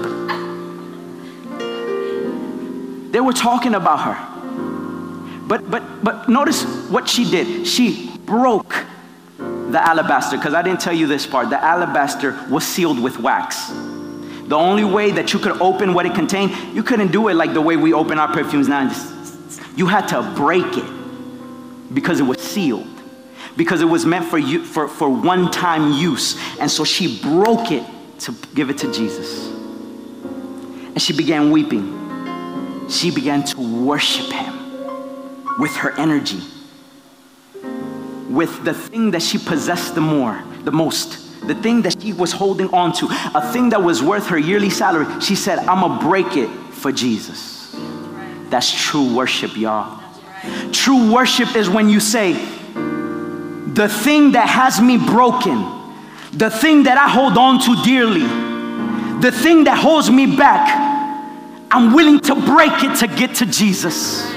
They 3.12 3.20
were 3.20 3.35
talking 3.35 3.75
about 3.75 4.01
her. 4.01 5.46
But, 5.46 5.70
but, 5.70 6.03
but 6.03 6.31
notice 6.31 6.64
what 6.88 7.07
she 7.07 7.31
did. 7.31 7.66
She 7.66 8.16
broke 8.25 8.75
the 9.37 9.87
alabaster, 9.87 10.38
because 10.38 10.55
I 10.55 10.62
didn't 10.62 10.81
tell 10.81 10.94
you 10.94 11.07
this 11.07 11.27
part. 11.27 11.51
The 11.51 11.62
alabaster 11.62 12.35
was 12.48 12.64
sealed 12.64 12.98
with 12.98 13.18
wax. 13.18 13.70
The 14.52 14.58
only 14.58 14.84
way 14.84 15.10
that 15.12 15.32
you 15.32 15.38
could 15.38 15.62
open 15.62 15.94
what 15.94 16.04
it 16.04 16.14
contained, 16.14 16.52
you 16.74 16.82
couldn't 16.82 17.10
do 17.10 17.28
it 17.28 17.34
like 17.36 17.54
the 17.54 17.60
way 17.62 17.78
we 17.78 17.94
open 17.94 18.18
our 18.18 18.30
perfumes 18.30 18.68
now. 18.68 18.82
you 19.76 19.86
had 19.86 20.08
to 20.08 20.20
break 20.36 20.76
it. 20.76 21.94
because 21.94 22.20
it 22.20 22.24
was 22.24 22.38
sealed, 22.38 23.00
because 23.56 23.80
it 23.80 23.86
was 23.86 24.04
meant 24.04 24.26
for, 24.26 24.36
you, 24.36 24.62
for, 24.62 24.88
for 24.88 25.08
one 25.08 25.50
time 25.50 25.94
use. 25.94 26.38
And 26.60 26.70
so 26.70 26.84
she 26.84 27.18
broke 27.22 27.72
it 27.72 27.82
to 28.18 28.34
give 28.54 28.68
it 28.68 28.76
to 28.78 28.92
Jesus. 28.92 29.48
And 29.48 31.00
she 31.00 31.16
began 31.16 31.50
weeping. 31.50 32.90
She 32.90 33.10
began 33.10 33.44
to 33.44 33.58
worship 33.86 34.30
him 34.30 34.52
with 35.58 35.74
her 35.76 35.98
energy, 35.98 36.42
with 38.28 38.62
the 38.66 38.74
thing 38.74 39.12
that 39.12 39.22
she 39.22 39.38
possessed 39.38 39.94
the 39.94 40.02
more, 40.02 40.44
the 40.64 40.72
most 40.72 41.21
the 41.46 41.55
thing 41.55 41.83
that 41.83 42.00
she 42.00 42.12
was 42.12 42.33
holding 42.33 42.68
on 42.72 42.92
to, 42.94 43.09
a 43.35 43.52
thing 43.52 43.70
that 43.70 43.83
was 43.83 44.02
worth 44.02 44.28
her 44.28 44.38
yearly 44.38 44.70
salary, 44.70 45.07
she 45.20 45.35
said, 45.35 45.59
I'm 45.61 45.81
gonna 45.81 46.09
break 46.09 46.37
it 46.37 46.48
for 46.48 46.92
Jesus. 46.92 47.74
That's 48.48 48.70
true 48.72 49.14
worship, 49.14 49.57
y'all. 49.57 50.00
True 50.72 51.12
worship 51.12 51.57
is 51.57 51.68
when 51.68 51.88
you 51.88 52.00
say, 52.00 52.33
the 52.33 53.88
thing 53.88 54.33
that 54.33 54.48
has 54.48 54.81
me 54.81 54.98
broken, 54.98 55.64
the 56.33 56.50
thing 56.50 56.83
that 56.85 56.98
I 56.98 57.09
hold 57.09 57.38
on 57.38 57.59
to 57.61 57.83
dearly, 57.83 58.26
the 59.20 59.33
thing 59.33 59.64
that 59.64 59.78
holds 59.78 60.11
me 60.11 60.37
back, 60.37 60.90
I'm 61.70 61.94
willing 61.94 62.20
to 62.20 62.35
break 62.35 62.72
it 62.85 62.98
to 62.98 63.07
get 63.07 63.37
to 63.37 63.46
Jesus. 63.46 64.31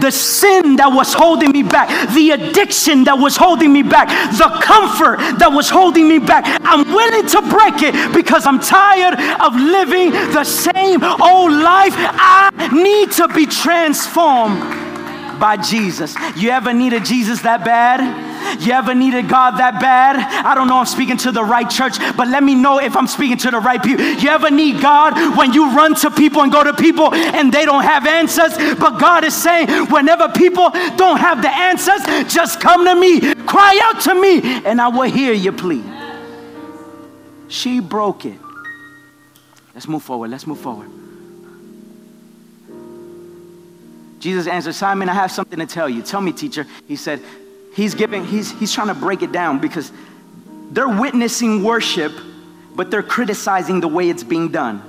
The 0.00 0.10
sin 0.10 0.76
that 0.76 0.88
was 0.88 1.12
holding 1.12 1.52
me 1.52 1.62
back, 1.62 1.88
the 2.14 2.30
addiction 2.30 3.04
that 3.04 3.18
was 3.18 3.36
holding 3.36 3.72
me 3.72 3.82
back, 3.82 4.08
the 4.36 4.48
comfort 4.62 5.18
that 5.38 5.50
was 5.50 5.68
holding 5.68 6.08
me 6.08 6.18
back, 6.18 6.44
I'm 6.64 6.84
willing 6.92 7.26
to 7.28 7.40
break 7.42 7.82
it 7.82 8.14
because 8.14 8.46
I'm 8.46 8.60
tired 8.60 9.14
of 9.40 9.54
living 9.54 10.10
the 10.10 10.44
same 10.44 11.02
old 11.02 11.52
life. 11.52 11.94
I 11.96 12.50
need 12.72 13.12
to 13.12 13.28
be 13.28 13.46
transformed 13.46 14.60
by 15.40 15.56
Jesus. 15.56 16.14
You 16.36 16.50
ever 16.50 16.72
needed 16.72 17.04
Jesus 17.04 17.42
that 17.42 17.64
bad? 17.64 18.27
You 18.60 18.72
ever 18.72 18.94
needed 18.94 19.28
God 19.28 19.58
that 19.58 19.80
bad? 19.80 20.16
I 20.44 20.54
don't 20.54 20.68
know 20.68 20.78
I'm 20.78 20.86
speaking 20.86 21.16
to 21.18 21.32
the 21.32 21.44
right 21.44 21.68
church, 21.68 21.98
but 22.16 22.28
let 22.28 22.42
me 22.42 22.54
know 22.54 22.78
if 22.78 22.96
I'm 22.96 23.06
speaking 23.06 23.36
to 23.38 23.50
the 23.50 23.60
right 23.60 23.82
people. 23.82 24.04
You 24.04 24.30
ever 24.30 24.50
need 24.50 24.80
God 24.80 25.36
when 25.36 25.52
you 25.52 25.74
run 25.74 25.94
to 25.96 26.10
people 26.10 26.42
and 26.42 26.52
go 26.52 26.64
to 26.64 26.72
people 26.72 27.14
and 27.14 27.52
they 27.52 27.64
don't 27.64 27.84
have 27.84 28.06
answers? 28.06 28.56
But 28.78 28.98
God 28.98 29.24
is 29.24 29.34
saying, 29.34 29.68
whenever 29.86 30.28
people 30.28 30.70
don't 30.96 31.18
have 31.18 31.42
the 31.42 31.50
answers, 31.50 32.02
just 32.32 32.60
come 32.60 32.84
to 32.84 32.94
me, 32.94 33.34
cry 33.46 33.78
out 33.84 34.00
to 34.02 34.14
me, 34.14 34.40
and 34.64 34.80
I 34.80 34.88
will 34.88 35.10
hear 35.10 35.32
you 35.32 35.52
plea. 35.52 35.82
She 37.48 37.80
broke 37.80 38.24
it. 38.24 38.38
Let's 39.74 39.88
move 39.88 40.02
forward. 40.02 40.30
Let's 40.30 40.46
move 40.46 40.58
forward. 40.58 40.90
Jesus 44.18 44.46
answered, 44.46 44.74
Simon, 44.74 45.08
I 45.08 45.14
have 45.14 45.30
something 45.30 45.58
to 45.58 45.66
tell 45.66 45.88
you. 45.88 46.02
Tell 46.02 46.20
me, 46.20 46.32
teacher. 46.32 46.66
He 46.86 46.96
said, 46.96 47.22
He's 47.78 47.94
giving, 47.94 48.24
he's, 48.24 48.50
he's 48.58 48.72
trying 48.72 48.88
to 48.88 48.94
break 48.94 49.22
it 49.22 49.30
down 49.30 49.60
because 49.60 49.92
they're 50.72 50.88
witnessing 50.88 51.62
worship, 51.62 52.12
but 52.74 52.90
they're 52.90 53.04
criticizing 53.04 53.78
the 53.78 53.86
way 53.86 54.10
it's 54.10 54.24
being 54.24 54.50
done. 54.50 54.82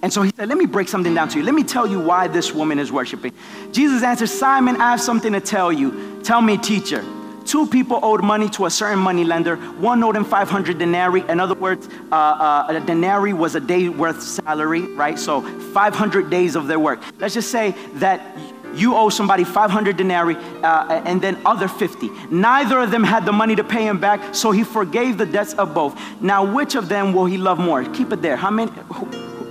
And 0.00 0.10
so 0.10 0.22
he 0.22 0.32
said, 0.34 0.48
Let 0.48 0.56
me 0.56 0.64
break 0.64 0.88
something 0.88 1.12
down 1.12 1.28
to 1.28 1.38
you. 1.38 1.44
Let 1.44 1.54
me 1.54 1.64
tell 1.64 1.86
you 1.86 2.00
why 2.00 2.28
this 2.28 2.50
woman 2.50 2.78
is 2.78 2.90
worshiping. 2.90 3.34
Jesus 3.72 4.02
answered, 4.02 4.30
Simon, 4.30 4.76
I 4.76 4.92
have 4.92 5.02
something 5.02 5.34
to 5.34 5.40
tell 5.40 5.70
you. 5.70 6.22
Tell 6.22 6.40
me, 6.40 6.56
teacher. 6.56 7.04
Two 7.44 7.66
people 7.66 8.00
owed 8.02 8.24
money 8.24 8.48
to 8.50 8.64
a 8.64 8.70
certain 8.70 9.00
money 9.00 9.24
lender. 9.24 9.56
One 9.56 10.02
owed 10.02 10.16
him 10.16 10.24
500 10.24 10.78
denarii. 10.78 11.28
In 11.28 11.40
other 11.40 11.54
words, 11.54 11.90
uh, 12.10 12.14
uh, 12.14 12.66
a 12.70 12.80
denarii 12.80 13.34
was 13.34 13.54
a 13.54 13.60
day 13.60 13.90
worth 13.90 14.22
salary, 14.22 14.80
right? 14.80 15.18
So 15.18 15.42
500 15.42 16.30
days 16.30 16.56
of 16.56 16.68
their 16.68 16.78
work. 16.78 17.02
Let's 17.18 17.34
just 17.34 17.50
say 17.50 17.72
that 17.96 18.22
you 18.76 18.94
owe 18.94 19.08
somebody 19.08 19.44
500 19.44 19.96
denarii 19.96 20.36
uh, 20.62 21.02
and 21.04 21.20
then 21.20 21.40
other 21.44 21.68
50. 21.68 22.10
Neither 22.30 22.80
of 22.80 22.90
them 22.90 23.04
had 23.04 23.24
the 23.24 23.32
money 23.32 23.54
to 23.56 23.64
pay 23.64 23.86
him 23.86 23.98
back, 23.98 24.34
so 24.34 24.50
he 24.50 24.64
forgave 24.64 25.18
the 25.18 25.26
debts 25.26 25.54
of 25.54 25.74
both. 25.74 25.98
Now, 26.20 26.44
which 26.44 26.74
of 26.74 26.88
them 26.88 27.12
will 27.12 27.26
he 27.26 27.36
love 27.36 27.58
more? 27.58 27.84
Keep 27.84 28.12
it 28.12 28.22
there. 28.22 28.36
How 28.36 28.50
many? 28.50 28.70
Who, 28.70 29.06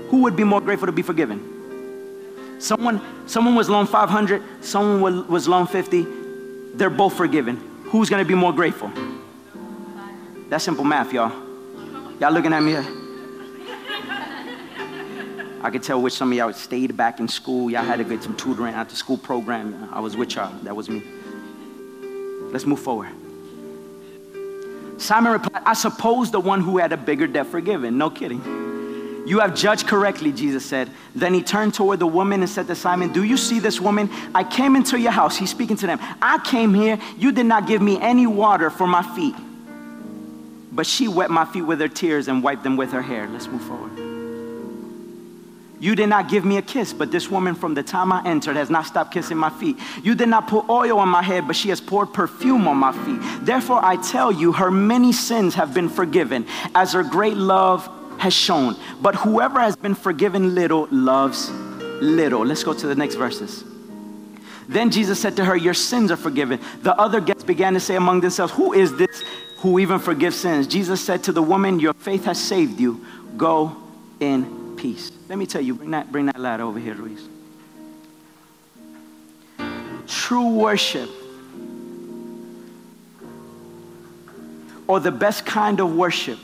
who 0.09 0.17
would 0.23 0.36
be 0.36 0.43
more 0.43 0.62
grateful 0.62 0.86
to 0.86 0.91
be 0.91 1.01
forgiven? 1.01 2.59
Someone, 2.59 3.01
someone 3.27 3.55
was 3.55 3.69
loaned 3.69 3.89
500, 3.89 4.41
someone 4.63 5.27
was, 5.27 5.47
loaned 5.47 5.69
50. 5.69 6.07
They're 6.75 6.89
both 6.89 7.13
forgiven. 7.13 7.57
Who's 7.86 8.09
to 8.09 8.25
be 8.25 8.36
more 8.36 8.53
grateful? 8.53 8.91
That's 10.49 10.63
simple 10.63 10.86
math, 10.86 11.12
y'all. 11.12 11.31
Y'all 12.19 12.31
looking 12.31 12.53
at 12.53 12.62
me? 12.63 13.02
I 15.63 15.71
could 15.71 15.82
tell 15.82 16.02
which 16.02 16.13
some 16.13 16.32
of 16.32 16.38
y'all 16.38 16.52
stayed 16.52 16.95
back 16.97 17.21
in 17.21 17.28
school. 17.30 17.71
Y'all 17.71 17.86
had 17.86 17.97
to 17.97 18.04
get 18.04 18.21
some 18.21 18.36
tutoring 18.36 18.73
after 18.73 18.95
school 18.95 19.17
program. 19.17 19.89
I 19.93 20.02
was 20.02 20.17
with 20.17 20.36
y'all. 20.36 20.54
That 20.63 20.76
was 20.76 20.89
me. 20.89 21.02
Let's 22.52 22.65
move 22.65 22.82
forward. 22.82 23.10
Simon 24.97 25.32
replied, 25.32 25.63
I 25.65 25.73
suppose 25.73 26.32
the 26.32 26.39
one 26.39 26.62
who 26.62 26.78
had 26.78 26.91
a 26.91 26.97
bigger 26.97 27.28
debt 27.28 27.47
forgiven. 27.47 27.97
No 27.97 28.10
kidding. 28.10 28.41
You 29.26 29.39
have 29.39 29.56
judged 29.56 29.88
correctly, 29.88 30.34
Jesus 30.34 30.65
said. 30.65 30.89
Then 31.15 31.34
he 31.34 31.41
turned 31.41 31.73
toward 31.73 31.99
the 31.99 32.08
woman 32.08 32.41
and 32.41 32.49
said 32.49 32.67
to 32.67 32.76
Simon, 32.76 33.13
Do 33.13 33.23
you 33.23 33.38
see 33.38 33.60
this 33.60 33.80
woman? 33.80 34.10
I 34.36 34.43
came 34.43 34.76
into 34.76 34.99
your 34.99 35.13
house. 35.13 35.38
He's 35.38 35.49
speaking 35.49 35.78
to 35.78 35.88
them. 35.88 35.99
I 36.21 36.39
came 36.39 36.73
here. 36.73 36.99
You 37.17 37.32
did 37.32 37.45
not 37.45 37.67
give 37.67 37.82
me 37.82 37.99
any 38.02 38.28
water 38.28 38.69
for 38.69 38.86
my 38.86 39.02
feet. 39.15 39.36
But 40.73 40.86
she 40.86 41.08
wet 41.08 41.32
my 41.32 41.45
feet 41.45 41.62
with 41.62 41.80
her 41.80 41.88
tears 41.88 42.28
and 42.28 42.43
wiped 42.43 42.63
them 42.63 42.76
with 42.76 42.91
her 42.91 43.02
hair. 43.02 43.30
Let's 43.30 43.47
move 43.47 43.62
forward. 43.62 44.02
You 45.83 45.95
did 45.95 46.07
not 46.07 46.29
give 46.29 46.45
me 46.45 46.55
a 46.55 46.61
kiss, 46.61 46.93
but 46.93 47.11
this 47.11 47.29
woman 47.29 47.55
from 47.55 47.73
the 47.73 47.83
time 47.83 48.13
I 48.13 48.25
entered 48.25 48.55
has 48.55 48.69
not 48.69 48.85
stopped 48.85 49.13
kissing 49.13 49.35
my 49.35 49.49
feet. 49.49 49.77
You 50.01 50.15
did 50.15 50.29
not 50.29 50.47
put 50.47 50.69
oil 50.69 50.97
on 50.97 51.09
my 51.09 51.21
head, 51.21 51.45
but 51.45 51.57
she 51.57 51.67
has 51.71 51.81
poured 51.81 52.13
perfume 52.13 52.69
on 52.69 52.77
my 52.77 52.93
feet. 52.93 53.19
Therefore, 53.45 53.83
I 53.83 53.97
tell 53.97 54.31
you, 54.31 54.53
her 54.53 54.71
many 54.71 55.11
sins 55.11 55.55
have 55.55 55.73
been 55.73 55.89
forgiven, 55.89 56.47
as 56.73 56.93
her 56.93 57.03
great 57.03 57.35
love 57.35 57.85
has 58.17 58.33
shown. 58.33 58.77
But 59.01 59.15
whoever 59.15 59.59
has 59.59 59.75
been 59.75 59.93
forgiven 59.93 60.55
little 60.55 60.87
loves 60.89 61.49
little. 61.49 62.45
Let's 62.45 62.63
go 62.63 62.73
to 62.73 62.87
the 62.87 62.95
next 62.95 63.15
verses. 63.15 63.65
Then 64.69 64.89
Jesus 64.89 65.19
said 65.19 65.35
to 65.35 65.43
her, 65.43 65.57
Your 65.57 65.73
sins 65.73 66.11
are 66.11 66.15
forgiven. 66.15 66.61
The 66.81 66.95
other 66.95 67.19
guests 67.19 67.43
began 67.43 67.73
to 67.73 67.81
say 67.81 67.97
among 67.97 68.21
themselves, 68.21 68.53
Who 68.53 68.71
is 68.71 68.95
this 68.95 69.21
who 69.57 69.79
even 69.79 69.99
forgives 69.99 70.37
sins? 70.37 70.65
Jesus 70.65 71.03
said 71.03 71.23
to 71.25 71.33
the 71.33 71.43
woman, 71.43 71.81
Your 71.81 71.93
faith 71.93 72.23
has 72.23 72.41
saved 72.41 72.79
you. 72.79 73.05
Go 73.35 73.75
in 74.21 74.62
peace. 74.83 75.13
Let 75.29 75.37
me 75.37 75.45
tell 75.45 75.61
you, 75.61 75.75
bring 75.75 75.91
that, 75.91 76.11
bring 76.11 76.25
that 76.25 76.37
lad 76.37 76.59
over 76.59 76.77
here, 76.77 76.93
Luis. 76.93 77.21
True 80.05 80.49
worship, 80.49 81.09
or 84.85 84.99
the 84.99 85.09
best 85.09 85.45
kind 85.45 85.79
of 85.79 85.95
worship, 85.95 86.37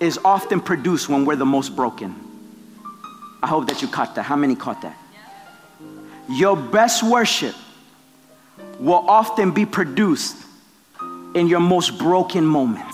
is 0.00 0.18
often 0.22 0.60
produced 0.60 1.08
when 1.08 1.24
we're 1.24 1.36
the 1.36 1.46
most 1.46 1.74
broken. 1.74 2.14
I 3.42 3.46
hope 3.46 3.66
that 3.68 3.80
you 3.80 3.88
caught 3.88 4.14
that. 4.16 4.24
How 4.24 4.36
many 4.36 4.54
caught 4.54 4.82
that? 4.82 4.98
Your 6.28 6.58
best 6.58 7.02
worship 7.02 7.54
will 8.78 9.08
often 9.08 9.50
be 9.50 9.64
produced 9.64 10.36
in 11.34 11.46
your 11.46 11.60
most 11.60 11.98
broken 11.98 12.44
moments 12.44 12.93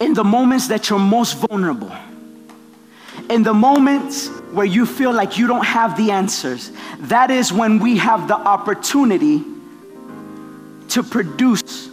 in 0.00 0.14
the 0.14 0.24
moments 0.24 0.68
that 0.68 0.88
you're 0.90 0.98
most 0.98 1.34
vulnerable, 1.34 1.92
in 3.30 3.42
the 3.42 3.54
moments 3.54 4.28
where 4.52 4.66
you 4.66 4.86
feel 4.86 5.12
like 5.12 5.38
you 5.38 5.46
don't 5.46 5.64
have 5.64 5.96
the 5.96 6.10
answers, 6.10 6.72
that 7.00 7.30
is 7.30 7.52
when 7.52 7.78
we 7.78 7.96
have 7.96 8.28
the 8.28 8.36
opportunity 8.36 9.42
to 10.88 11.02
produce 11.02 11.88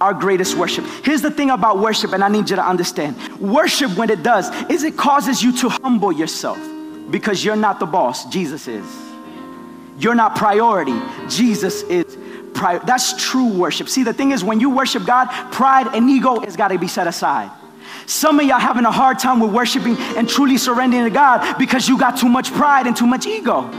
our 0.00 0.12
greatest 0.12 0.56
worship. 0.56 0.84
Here's 1.04 1.22
the 1.22 1.30
thing 1.30 1.50
about 1.50 1.78
worship, 1.78 2.12
and 2.12 2.22
I 2.22 2.28
need 2.28 2.50
you 2.50 2.56
to 2.56 2.66
understand 2.66 3.16
worship, 3.38 3.96
when 3.96 4.10
it 4.10 4.22
does, 4.22 4.50
is 4.70 4.82
it 4.82 4.96
causes 4.96 5.42
you 5.42 5.56
to 5.58 5.68
humble 5.68 6.12
yourself 6.12 6.58
because 7.10 7.44
you're 7.44 7.56
not 7.56 7.78
the 7.78 7.86
boss, 7.86 8.26
Jesus 8.26 8.66
is. 8.66 8.84
You're 9.98 10.16
not 10.16 10.34
priority, 10.34 11.00
Jesus 11.28 11.82
is 11.82 12.16
Pri- 12.54 12.78
that's 12.78 13.22
true 13.22 13.48
worship. 13.48 13.88
See, 13.88 14.04
the 14.04 14.12
thing 14.12 14.30
is, 14.30 14.44
when 14.44 14.60
you 14.60 14.70
worship 14.70 15.04
God, 15.04 15.26
pride 15.52 15.88
and 15.88 16.08
ego 16.08 16.40
has 16.40 16.56
got 16.56 16.68
to 16.68 16.78
be 16.78 16.88
set 16.88 17.06
aside. 17.06 17.50
Some 18.06 18.38
of 18.38 18.46
y'all 18.46 18.58
having 18.58 18.84
a 18.84 18.92
hard 18.92 19.18
time 19.18 19.40
with 19.40 19.52
worshiping 19.52 19.96
and 20.16 20.28
truly 20.28 20.56
surrendering 20.56 21.04
to 21.04 21.10
God 21.10 21.58
because 21.58 21.88
you 21.88 21.98
got 21.98 22.16
too 22.16 22.28
much 22.28 22.52
pride 22.52 22.86
and 22.86 22.96
too 22.96 23.06
much 23.06 23.26
ego. 23.26 23.70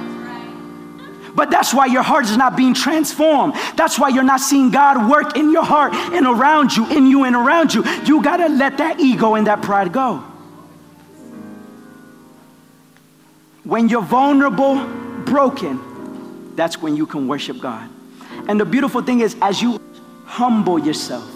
But 1.35 1.51
that's 1.51 1.73
why 1.73 1.87
your 1.87 2.01
heart 2.01 2.25
is 2.25 2.37
not 2.37 2.55
being 2.55 2.73
transformed. 2.73 3.53
That's 3.75 3.99
why 3.99 4.09
you're 4.09 4.23
not 4.23 4.39
seeing 4.39 4.71
God 4.71 5.09
work 5.09 5.37
in 5.37 5.51
your 5.51 5.65
heart 5.65 5.93
and 5.93 6.25
around 6.25 6.75
you, 6.75 6.89
in 6.89 7.07
you 7.07 7.25
and 7.25 7.35
around 7.35 7.73
you. 7.73 7.83
You 8.05 8.23
got 8.23 8.37
to 8.37 8.47
let 8.47 8.77
that 8.77 8.99
ego 8.99 9.35
and 9.35 9.47
that 9.47 9.61
pride 9.61 9.91
go. 9.91 10.23
When 13.63 13.89
you're 13.89 14.01
vulnerable, 14.01 14.75
broken, 15.25 16.55
that's 16.55 16.81
when 16.81 16.95
you 16.95 17.05
can 17.05 17.27
worship 17.27 17.59
God. 17.59 17.89
And 18.47 18.59
the 18.59 18.65
beautiful 18.65 19.01
thing 19.01 19.21
is, 19.21 19.35
as 19.41 19.61
you 19.61 19.81
humble 20.25 20.77
yourself 20.77 21.29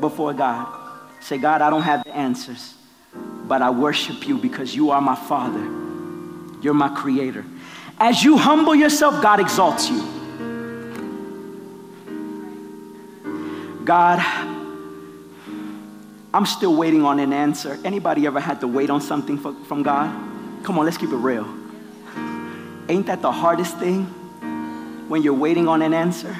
before 0.00 0.32
God, 0.32 0.66
say, 1.20 1.38
God, 1.38 1.62
I 1.62 1.70
don't 1.70 1.82
have 1.82 2.02
the 2.04 2.14
answers, 2.14 2.74
but 3.46 3.62
I 3.62 3.70
worship 3.70 4.26
you 4.26 4.36
because 4.36 4.74
you 4.74 4.90
are 4.90 5.00
my 5.00 5.14
Father. 5.14 5.60
You're 6.60 6.74
my 6.74 6.88
creator. 6.88 7.44
As 7.98 8.24
you 8.24 8.36
humble 8.36 8.74
yourself, 8.74 9.22
God 9.22 9.40
exalts 9.40 9.88
you. 9.90 10.00
God, 13.84 14.18
I'm 16.32 16.46
still 16.46 16.76
waiting 16.76 17.04
on 17.04 17.18
an 17.18 17.32
answer. 17.32 17.78
Anybody 17.84 18.26
ever 18.26 18.40
had 18.40 18.60
to 18.60 18.68
wait 18.68 18.90
on 18.90 19.00
something 19.00 19.38
for, 19.38 19.52
from 19.64 19.82
God? 19.82 20.08
Come 20.64 20.78
on, 20.78 20.84
let's 20.84 20.96
keep 20.98 21.10
it 21.10 21.16
real. 21.16 21.46
Ain't 22.88 23.06
that 23.06 23.22
the 23.22 23.30
hardest 23.32 23.78
thing 23.78 24.12
when 25.10 25.24
you're 25.24 25.34
waiting 25.34 25.66
on 25.66 25.82
an 25.82 25.92
answer? 25.92 26.36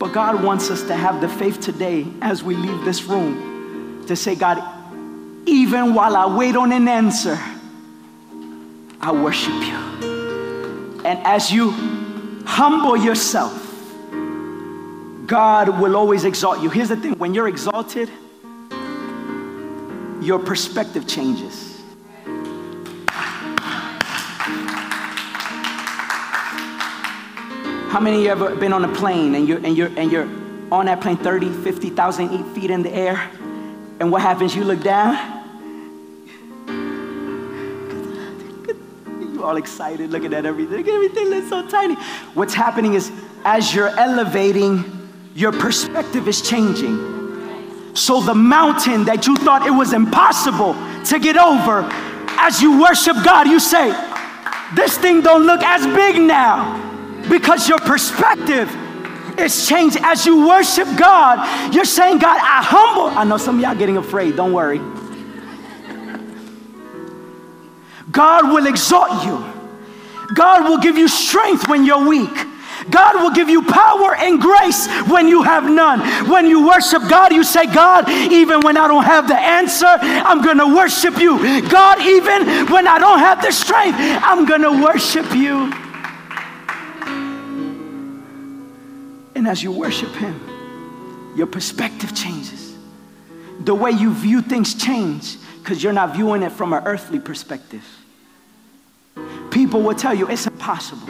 But 0.00 0.12
God 0.12 0.42
wants 0.42 0.70
us 0.70 0.82
to 0.84 0.94
have 0.94 1.20
the 1.20 1.28
faith 1.28 1.60
today 1.60 2.04
as 2.20 2.42
we 2.42 2.56
leave 2.56 2.84
this 2.84 3.04
room 3.04 4.04
to 4.08 4.16
say, 4.16 4.34
God, 4.34 4.60
even 5.46 5.94
while 5.94 6.16
I 6.16 6.36
wait 6.36 6.56
on 6.56 6.72
an 6.72 6.88
answer, 6.88 7.38
I 9.00 9.12
worship 9.12 9.54
you. 9.54 11.02
And 11.04 11.20
as 11.24 11.52
you 11.52 11.70
humble 12.44 12.96
yourself, 12.96 13.66
God 15.26 15.80
will 15.80 15.94
always 15.94 16.24
exalt 16.24 16.60
you. 16.60 16.70
Here's 16.70 16.88
the 16.88 16.96
thing 16.96 17.16
when 17.18 17.34
you're 17.34 17.48
exalted, 17.48 18.10
your 20.20 20.40
perspective 20.40 21.06
changes. 21.06 21.67
How 27.98 28.04
many 28.04 28.18
of 28.18 28.22
you 28.22 28.30
ever 28.30 28.54
been 28.54 28.72
on 28.72 28.84
a 28.84 28.94
plane 28.94 29.34
and 29.34 29.48
you're, 29.48 29.58
and 29.58 29.76
you're, 29.76 29.90
and 29.98 30.12
you're 30.12 30.28
on 30.70 30.86
that 30.86 31.00
plane 31.00 31.16
30, 31.16 31.52
50,000 31.64 32.54
feet 32.54 32.70
in 32.70 32.84
the 32.84 32.94
air? 32.94 33.16
And 33.98 34.12
what 34.12 34.22
happens? 34.22 34.54
You 34.54 34.62
look 34.62 34.84
down. 34.84 35.16
You 39.32 39.42
all 39.42 39.56
excited 39.56 40.10
looking 40.10 40.32
at 40.32 40.46
everything. 40.46 40.88
Everything 40.88 41.28
looks 41.28 41.48
so 41.48 41.66
tiny. 41.66 41.94
What's 42.34 42.54
happening 42.54 42.94
is 42.94 43.10
as 43.44 43.74
you're 43.74 43.88
elevating, 43.88 44.84
your 45.34 45.50
perspective 45.50 46.28
is 46.28 46.40
changing. 46.40 46.94
So 47.94 48.20
the 48.20 48.34
mountain 48.34 49.06
that 49.06 49.26
you 49.26 49.34
thought 49.34 49.66
it 49.66 49.72
was 49.72 49.92
impossible 49.92 50.74
to 51.06 51.18
get 51.18 51.36
over, 51.36 51.80
as 52.38 52.62
you 52.62 52.80
worship 52.80 53.16
God, 53.24 53.48
you 53.48 53.58
say, 53.58 53.90
this 54.76 54.96
thing 54.98 55.20
don't 55.20 55.46
look 55.46 55.64
as 55.64 55.84
big 55.84 56.22
now 56.22 56.87
because 57.30 57.68
your 57.68 57.78
perspective 57.78 58.74
is 59.38 59.68
changed 59.68 59.98
as 60.02 60.26
you 60.26 60.46
worship 60.46 60.88
God. 60.96 61.74
You're 61.74 61.84
saying, 61.84 62.18
God, 62.18 62.38
I 62.40 62.62
humble. 62.62 63.16
I 63.16 63.24
know 63.24 63.36
some 63.36 63.56
of 63.56 63.62
y'all 63.62 63.76
getting 63.76 63.96
afraid. 63.96 64.36
Don't 64.36 64.52
worry. 64.52 64.80
God 68.10 68.52
will 68.52 68.66
exalt 68.66 69.24
you. 69.24 69.44
God 70.34 70.68
will 70.68 70.78
give 70.78 70.96
you 70.96 71.08
strength 71.08 71.68
when 71.68 71.84
you're 71.84 72.06
weak. 72.06 72.34
God 72.90 73.16
will 73.16 73.30
give 73.30 73.48
you 73.48 73.62
power 73.62 74.14
and 74.14 74.40
grace 74.40 74.88
when 75.08 75.28
you 75.28 75.42
have 75.42 75.64
none. 75.68 76.00
When 76.28 76.46
you 76.46 76.66
worship 76.66 77.02
God, 77.08 77.32
you 77.32 77.44
say, 77.44 77.66
God, 77.66 78.08
even 78.08 78.60
when 78.60 78.76
I 78.76 78.88
don't 78.88 79.04
have 79.04 79.28
the 79.28 79.38
answer, 79.38 79.86
I'm 79.86 80.42
going 80.42 80.58
to 80.58 80.74
worship 80.74 81.18
you. 81.18 81.38
God, 81.68 82.00
even 82.00 82.66
when 82.72 82.86
I 82.86 82.98
don't 82.98 83.18
have 83.18 83.42
the 83.42 83.52
strength, 83.52 83.96
I'm 83.98 84.46
going 84.46 84.62
to 84.62 84.82
worship 84.82 85.34
you. 85.34 85.72
And 89.38 89.46
as 89.46 89.62
you 89.62 89.70
worship 89.70 90.12
Him, 90.16 90.34
your 91.36 91.46
perspective 91.46 92.12
changes. 92.12 92.76
The 93.60 93.72
way 93.72 93.92
you 93.92 94.12
view 94.12 94.42
things 94.42 94.74
change 94.74 95.36
because 95.58 95.80
you're 95.80 95.92
not 95.92 96.16
viewing 96.16 96.42
it 96.42 96.50
from 96.50 96.72
an 96.72 96.82
earthly 96.84 97.20
perspective. 97.20 97.84
People 99.52 99.80
will 99.82 99.94
tell 99.94 100.12
you 100.12 100.28
it's 100.28 100.48
impossible. 100.48 101.06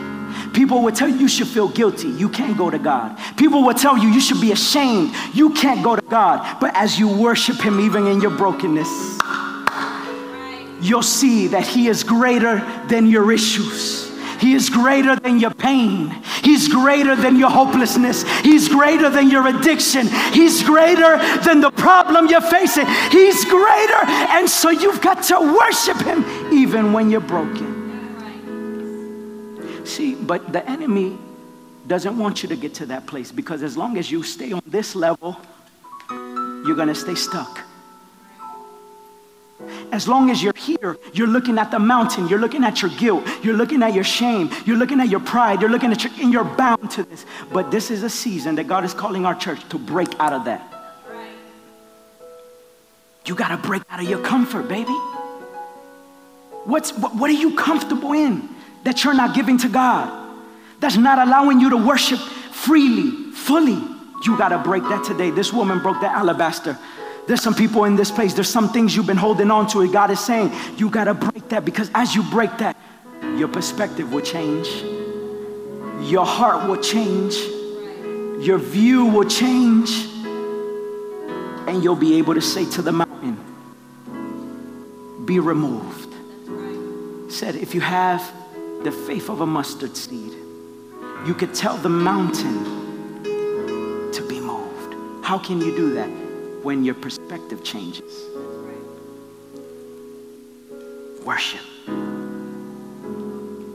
People 0.52 0.82
will 0.82 0.92
tell 0.92 1.08
you 1.08 1.16
you 1.16 1.28
should 1.28 1.48
feel 1.48 1.68
guilty. 1.68 2.08
You 2.08 2.28
can't 2.28 2.58
go 2.58 2.68
to 2.68 2.78
God. 2.78 3.18
People 3.38 3.62
will 3.62 3.72
tell 3.72 3.96
you 3.96 4.10
you 4.10 4.20
should 4.20 4.42
be 4.42 4.52
ashamed. 4.52 5.14
You 5.32 5.54
can't 5.54 5.82
go 5.82 5.96
to 5.96 6.02
God. 6.02 6.60
But 6.60 6.76
as 6.76 6.98
you 6.98 7.08
worship 7.08 7.56
Him, 7.56 7.80
even 7.80 8.06
in 8.06 8.20
your 8.20 8.36
brokenness, 8.36 8.90
you'll 10.82 11.02
see 11.02 11.46
that 11.46 11.66
He 11.66 11.88
is 11.88 12.04
greater 12.04 12.58
than 12.88 13.06
your 13.06 13.32
issues. 13.32 14.06
He 14.38 14.52
is 14.52 14.68
greater 14.68 15.16
than 15.16 15.40
your 15.40 15.54
pain. 15.54 16.14
He's 16.48 16.66
greater 16.66 17.14
than 17.14 17.36
your 17.36 17.50
hopelessness. 17.50 18.22
He's 18.40 18.70
greater 18.70 19.10
than 19.10 19.28
your 19.28 19.46
addiction. 19.48 20.08
He's 20.32 20.62
greater 20.62 21.18
than 21.44 21.60
the 21.60 21.70
problem 21.70 22.26
you're 22.26 22.40
facing. 22.40 22.86
He's 23.10 23.44
greater. 23.44 24.02
And 24.30 24.48
so 24.48 24.70
you've 24.70 25.02
got 25.02 25.22
to 25.24 25.38
worship 25.60 25.98
Him 25.98 26.24
even 26.50 26.94
when 26.94 27.10
you're 27.10 27.20
broken. 27.20 27.76
See, 29.84 30.14
but 30.14 30.50
the 30.50 30.66
enemy 30.66 31.18
doesn't 31.86 32.16
want 32.16 32.42
you 32.42 32.48
to 32.48 32.56
get 32.56 32.72
to 32.80 32.86
that 32.86 33.06
place 33.06 33.30
because 33.30 33.62
as 33.62 33.76
long 33.76 33.98
as 33.98 34.10
you 34.10 34.22
stay 34.22 34.52
on 34.52 34.62
this 34.66 34.96
level, 34.96 35.36
you're 36.08 36.76
going 36.76 36.88
to 36.88 36.94
stay 36.94 37.14
stuck. 37.14 37.67
As 39.90 40.06
long 40.06 40.30
as 40.30 40.42
you're 40.42 40.56
here, 40.56 40.98
you're 41.12 41.26
looking 41.26 41.58
at 41.58 41.70
the 41.70 41.78
mountain, 41.78 42.28
you're 42.28 42.38
looking 42.38 42.62
at 42.62 42.80
your 42.80 42.90
guilt, 42.92 43.26
you're 43.42 43.56
looking 43.56 43.82
at 43.82 43.92
your 43.92 44.04
shame, 44.04 44.50
you're 44.64 44.76
looking 44.76 45.00
at 45.00 45.08
your 45.08 45.20
pride, 45.20 45.60
you're 45.60 45.70
looking 45.70 45.90
at 45.90 46.04
your, 46.04 46.12
and 46.20 46.32
you're 46.32 46.44
bound 46.44 46.90
to 46.92 47.02
this. 47.02 47.26
But 47.52 47.70
this 47.70 47.90
is 47.90 48.02
a 48.02 48.10
season 48.10 48.54
that 48.56 48.68
God 48.68 48.84
is 48.84 48.94
calling 48.94 49.26
our 49.26 49.34
church 49.34 49.66
to 49.70 49.78
break 49.78 50.08
out 50.20 50.32
of 50.32 50.44
that. 50.44 50.74
You 53.26 53.34
got 53.34 53.48
to 53.48 53.56
break 53.56 53.82
out 53.90 54.00
of 54.00 54.08
your 54.08 54.22
comfort, 54.22 54.68
baby. 54.68 54.94
What's, 56.64 56.92
what, 56.92 57.14
what 57.16 57.28
are 57.28 57.34
you 57.34 57.56
comfortable 57.56 58.12
in 58.12 58.48
that 58.84 59.04
you're 59.04 59.14
not 59.14 59.34
giving 59.34 59.58
to 59.58 59.68
God? 59.68 60.28
That's 60.80 60.96
not 60.96 61.18
allowing 61.26 61.60
you 61.60 61.70
to 61.70 61.76
worship 61.76 62.20
freely, 62.20 63.32
fully. 63.32 63.82
You 64.24 64.38
got 64.38 64.48
to 64.50 64.58
break 64.58 64.82
that 64.84 65.04
today. 65.04 65.30
This 65.30 65.52
woman 65.52 65.80
broke 65.80 66.00
that 66.00 66.14
alabaster 66.14 66.78
there's 67.28 67.42
some 67.42 67.54
people 67.54 67.84
in 67.84 67.94
this 67.94 68.10
place, 68.10 68.32
there's 68.32 68.48
some 68.48 68.70
things 68.70 68.96
you've 68.96 69.06
been 69.06 69.18
holding 69.18 69.50
on 69.50 69.66
to, 69.68 69.82
and 69.82 69.92
God 69.92 70.10
is 70.10 70.18
saying, 70.18 70.50
you 70.78 70.88
got 70.88 71.04
to 71.04 71.14
break 71.14 71.46
that 71.50 71.62
because 71.62 71.90
as 71.94 72.14
you 72.14 72.22
break 72.22 72.56
that, 72.56 72.74
your 73.36 73.48
perspective 73.48 74.10
will 74.10 74.22
change, 74.22 74.66
your 76.08 76.24
heart 76.24 76.66
will 76.66 76.82
change, 76.82 77.36
your 78.42 78.56
view 78.56 79.04
will 79.04 79.28
change, 79.28 79.90
and 81.68 81.84
you'll 81.84 81.96
be 81.96 82.16
able 82.16 82.32
to 82.32 82.40
say 82.40 82.64
to 82.70 82.80
the 82.80 82.92
mountain, 82.92 83.36
Be 85.26 85.38
removed. 85.38 86.14
Said, 87.30 87.56
if 87.56 87.74
you 87.74 87.82
have 87.82 88.22
the 88.84 88.90
faith 88.90 89.28
of 89.28 89.42
a 89.42 89.46
mustard 89.46 89.94
seed, 89.94 90.32
you 91.26 91.34
could 91.34 91.52
tell 91.52 91.76
the 91.76 91.90
mountain 91.90 92.64
to 94.12 94.26
be 94.26 94.40
moved. 94.40 95.22
How 95.22 95.38
can 95.38 95.60
you 95.60 95.76
do 95.76 95.92
that? 95.92 96.27
When 96.68 96.84
your 96.84 96.94
perspective 96.94 97.64
changes. 97.64 98.26
Worship. 101.24 101.64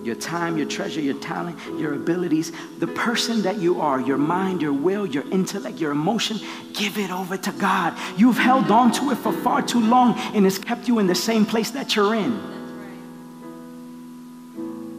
Your 0.03 0.13
time, 0.13 0.58
your 0.58 0.67
treasure, 0.67 1.01
your 1.01 1.19
talent, 1.19 1.58
your 1.79 1.95
abilities, 1.95 2.51
the 2.77 2.86
person 2.86 3.41
that 3.41 3.58
you 3.58 3.82
are, 3.82 3.99
your 3.99 4.19
mind, 4.19 4.62
your 4.62 4.73
will, 4.73 5.08
your 5.08 5.27
intellect, 5.32 5.79
your 5.79 5.91
emotion, 5.91 6.38
give 6.73 6.99
it 6.99 7.10
over 7.10 7.36
to 7.36 7.51
God. 7.53 7.97
You've 8.15 8.38
held 8.38 8.69
on 8.69 8.91
to 8.91 9.10
it 9.10 9.15
for 9.15 9.34
far 9.34 9.63
too 9.63 9.82
long 9.82 10.13
and 10.36 10.45
it's 10.45 10.60
kept 10.60 10.88
you 10.88 10.99
in 10.99 11.08
the 11.08 11.15
same 11.15 11.47
place 11.47 11.71
that 11.71 11.95
you're 11.95 12.13
in. 12.13 12.34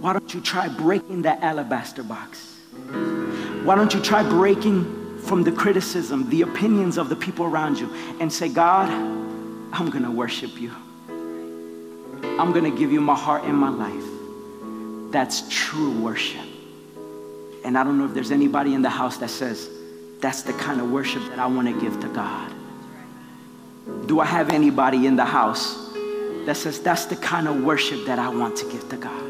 Why 0.01 0.15
don't 0.15 0.35
you 0.35 0.41
try 0.41 0.67
breaking 0.67 1.23
that 1.23 1.45
alabaster 1.45 2.03
box? 2.03 2.59
Why 3.63 3.77
don't 3.77 3.95
you 3.95 4.01
try 4.01 4.29
breaking 4.29 5.04
from 5.25 5.43
the 5.43 5.53
criticism, 5.53 6.29
the 6.31 6.43
opinions 6.43 6.99
of 6.99 7.09
the 7.09 7.17
people 7.17 7.47
around 7.47 7.79
you, 7.79 7.93
and 8.21 8.33
say, 8.33 8.49
God, 8.49 8.89
I'm 9.73 9.91
to 10.05 10.11
worship 10.11 10.61
you. 10.61 10.71
I'm 12.39 12.53
to 12.71 12.77
give 12.77 12.93
you 12.93 13.01
my 13.01 13.15
heart 13.15 13.45
and 13.45 13.57
my 13.57 13.71
life. 13.71 15.13
That's 15.13 15.45
true 15.49 15.91
worship. 16.01 16.47
And 17.65 17.79
I 17.79 17.85
don't 17.85 17.99
know 17.99 18.05
if 18.05 18.15
there's 18.15 18.31
anybody 18.31 18.75
in 18.75 18.83
the 18.83 18.91
house 18.91 19.17
that 19.19 19.31
says, 19.31 19.71
that's 20.21 20.43
the 20.43 20.53
kind 20.55 20.81
of 20.81 20.91
worship 20.91 21.23
that 21.29 21.39
I 21.39 21.47
want 21.47 21.69
to 21.69 21.81
give 21.81 22.01
to 22.01 22.09
God. 22.09 22.53
Do 24.07 24.21
I 24.21 24.27
have 24.27 24.51
anybody 24.51 25.07
in 25.07 25.17
the 25.17 25.25
house 25.25 25.93
that 26.47 26.57
says, 26.57 26.81
that's 26.81 27.07
the 27.07 27.17
kind 27.17 27.49
of 27.49 27.63
worship 27.63 28.07
that 28.07 28.19
I 28.19 28.29
want 28.29 28.57
to 28.57 28.71
give 28.71 28.89
to 28.91 28.97
God? 28.97 29.24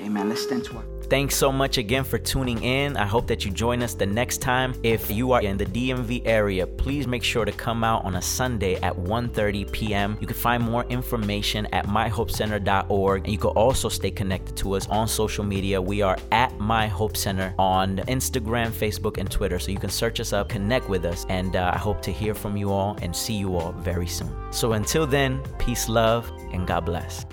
Amen. 0.00 0.28
Let's 0.28 0.42
stand 0.42 0.64
to 0.66 0.76
our 0.76 0.84
Thanks 1.08 1.36
so 1.36 1.50
much 1.50 1.78
again 1.78 2.04
for 2.04 2.18
tuning 2.18 2.62
in. 2.62 2.98
I 2.98 3.06
hope 3.06 3.26
that 3.28 3.42
you 3.42 3.50
join 3.50 3.82
us 3.82 3.94
the 3.94 4.04
next 4.04 4.42
time. 4.42 4.74
If 4.82 5.10
you 5.10 5.32
are 5.32 5.40
in 5.40 5.56
the 5.56 5.64
DMV 5.64 6.20
area, 6.26 6.66
please 6.66 7.06
make 7.06 7.24
sure 7.24 7.46
to 7.46 7.52
come 7.52 7.82
out 7.82 8.04
on 8.04 8.16
a 8.16 8.20
Sunday 8.22 8.74
at 8.82 8.94
1:30 8.94 9.72
p.m. 9.72 10.18
You 10.20 10.26
can 10.26 10.36
find 10.36 10.62
more 10.62 10.84
information 10.90 11.64
at 11.72 11.86
myhopecenter.org 11.86 13.24
and 13.24 13.32
you 13.32 13.38
can 13.38 13.50
also 13.50 13.88
stay 13.88 14.10
connected 14.10 14.54
to 14.58 14.74
us 14.74 14.86
on 14.88 15.08
social 15.08 15.44
media. 15.44 15.80
We 15.80 16.02
are 16.02 16.18
at 16.30 16.58
My 16.60 16.88
Hope 16.88 17.16
Center 17.16 17.54
on 17.58 17.96
Instagram, 18.06 18.68
Facebook, 18.68 19.16
and 19.16 19.30
Twitter. 19.30 19.58
So 19.58 19.72
you 19.72 19.78
can 19.78 19.90
search 19.90 20.20
us 20.20 20.34
up, 20.34 20.50
connect 20.50 20.90
with 20.90 21.06
us, 21.06 21.24
and 21.30 21.56
uh, 21.56 21.70
I 21.74 21.78
hope 21.78 22.02
to 22.02 22.12
hear 22.12 22.34
from 22.34 22.54
you 22.58 22.70
all 22.70 22.98
and 23.00 23.16
see 23.16 23.34
you 23.34 23.56
all 23.56 23.72
very 23.72 24.06
soon. 24.06 24.30
So 24.52 24.74
until 24.74 25.06
then, 25.06 25.40
peace, 25.58 25.88
love, 25.88 26.30
and 26.52 26.66
God 26.66 26.84
bless. 26.84 27.24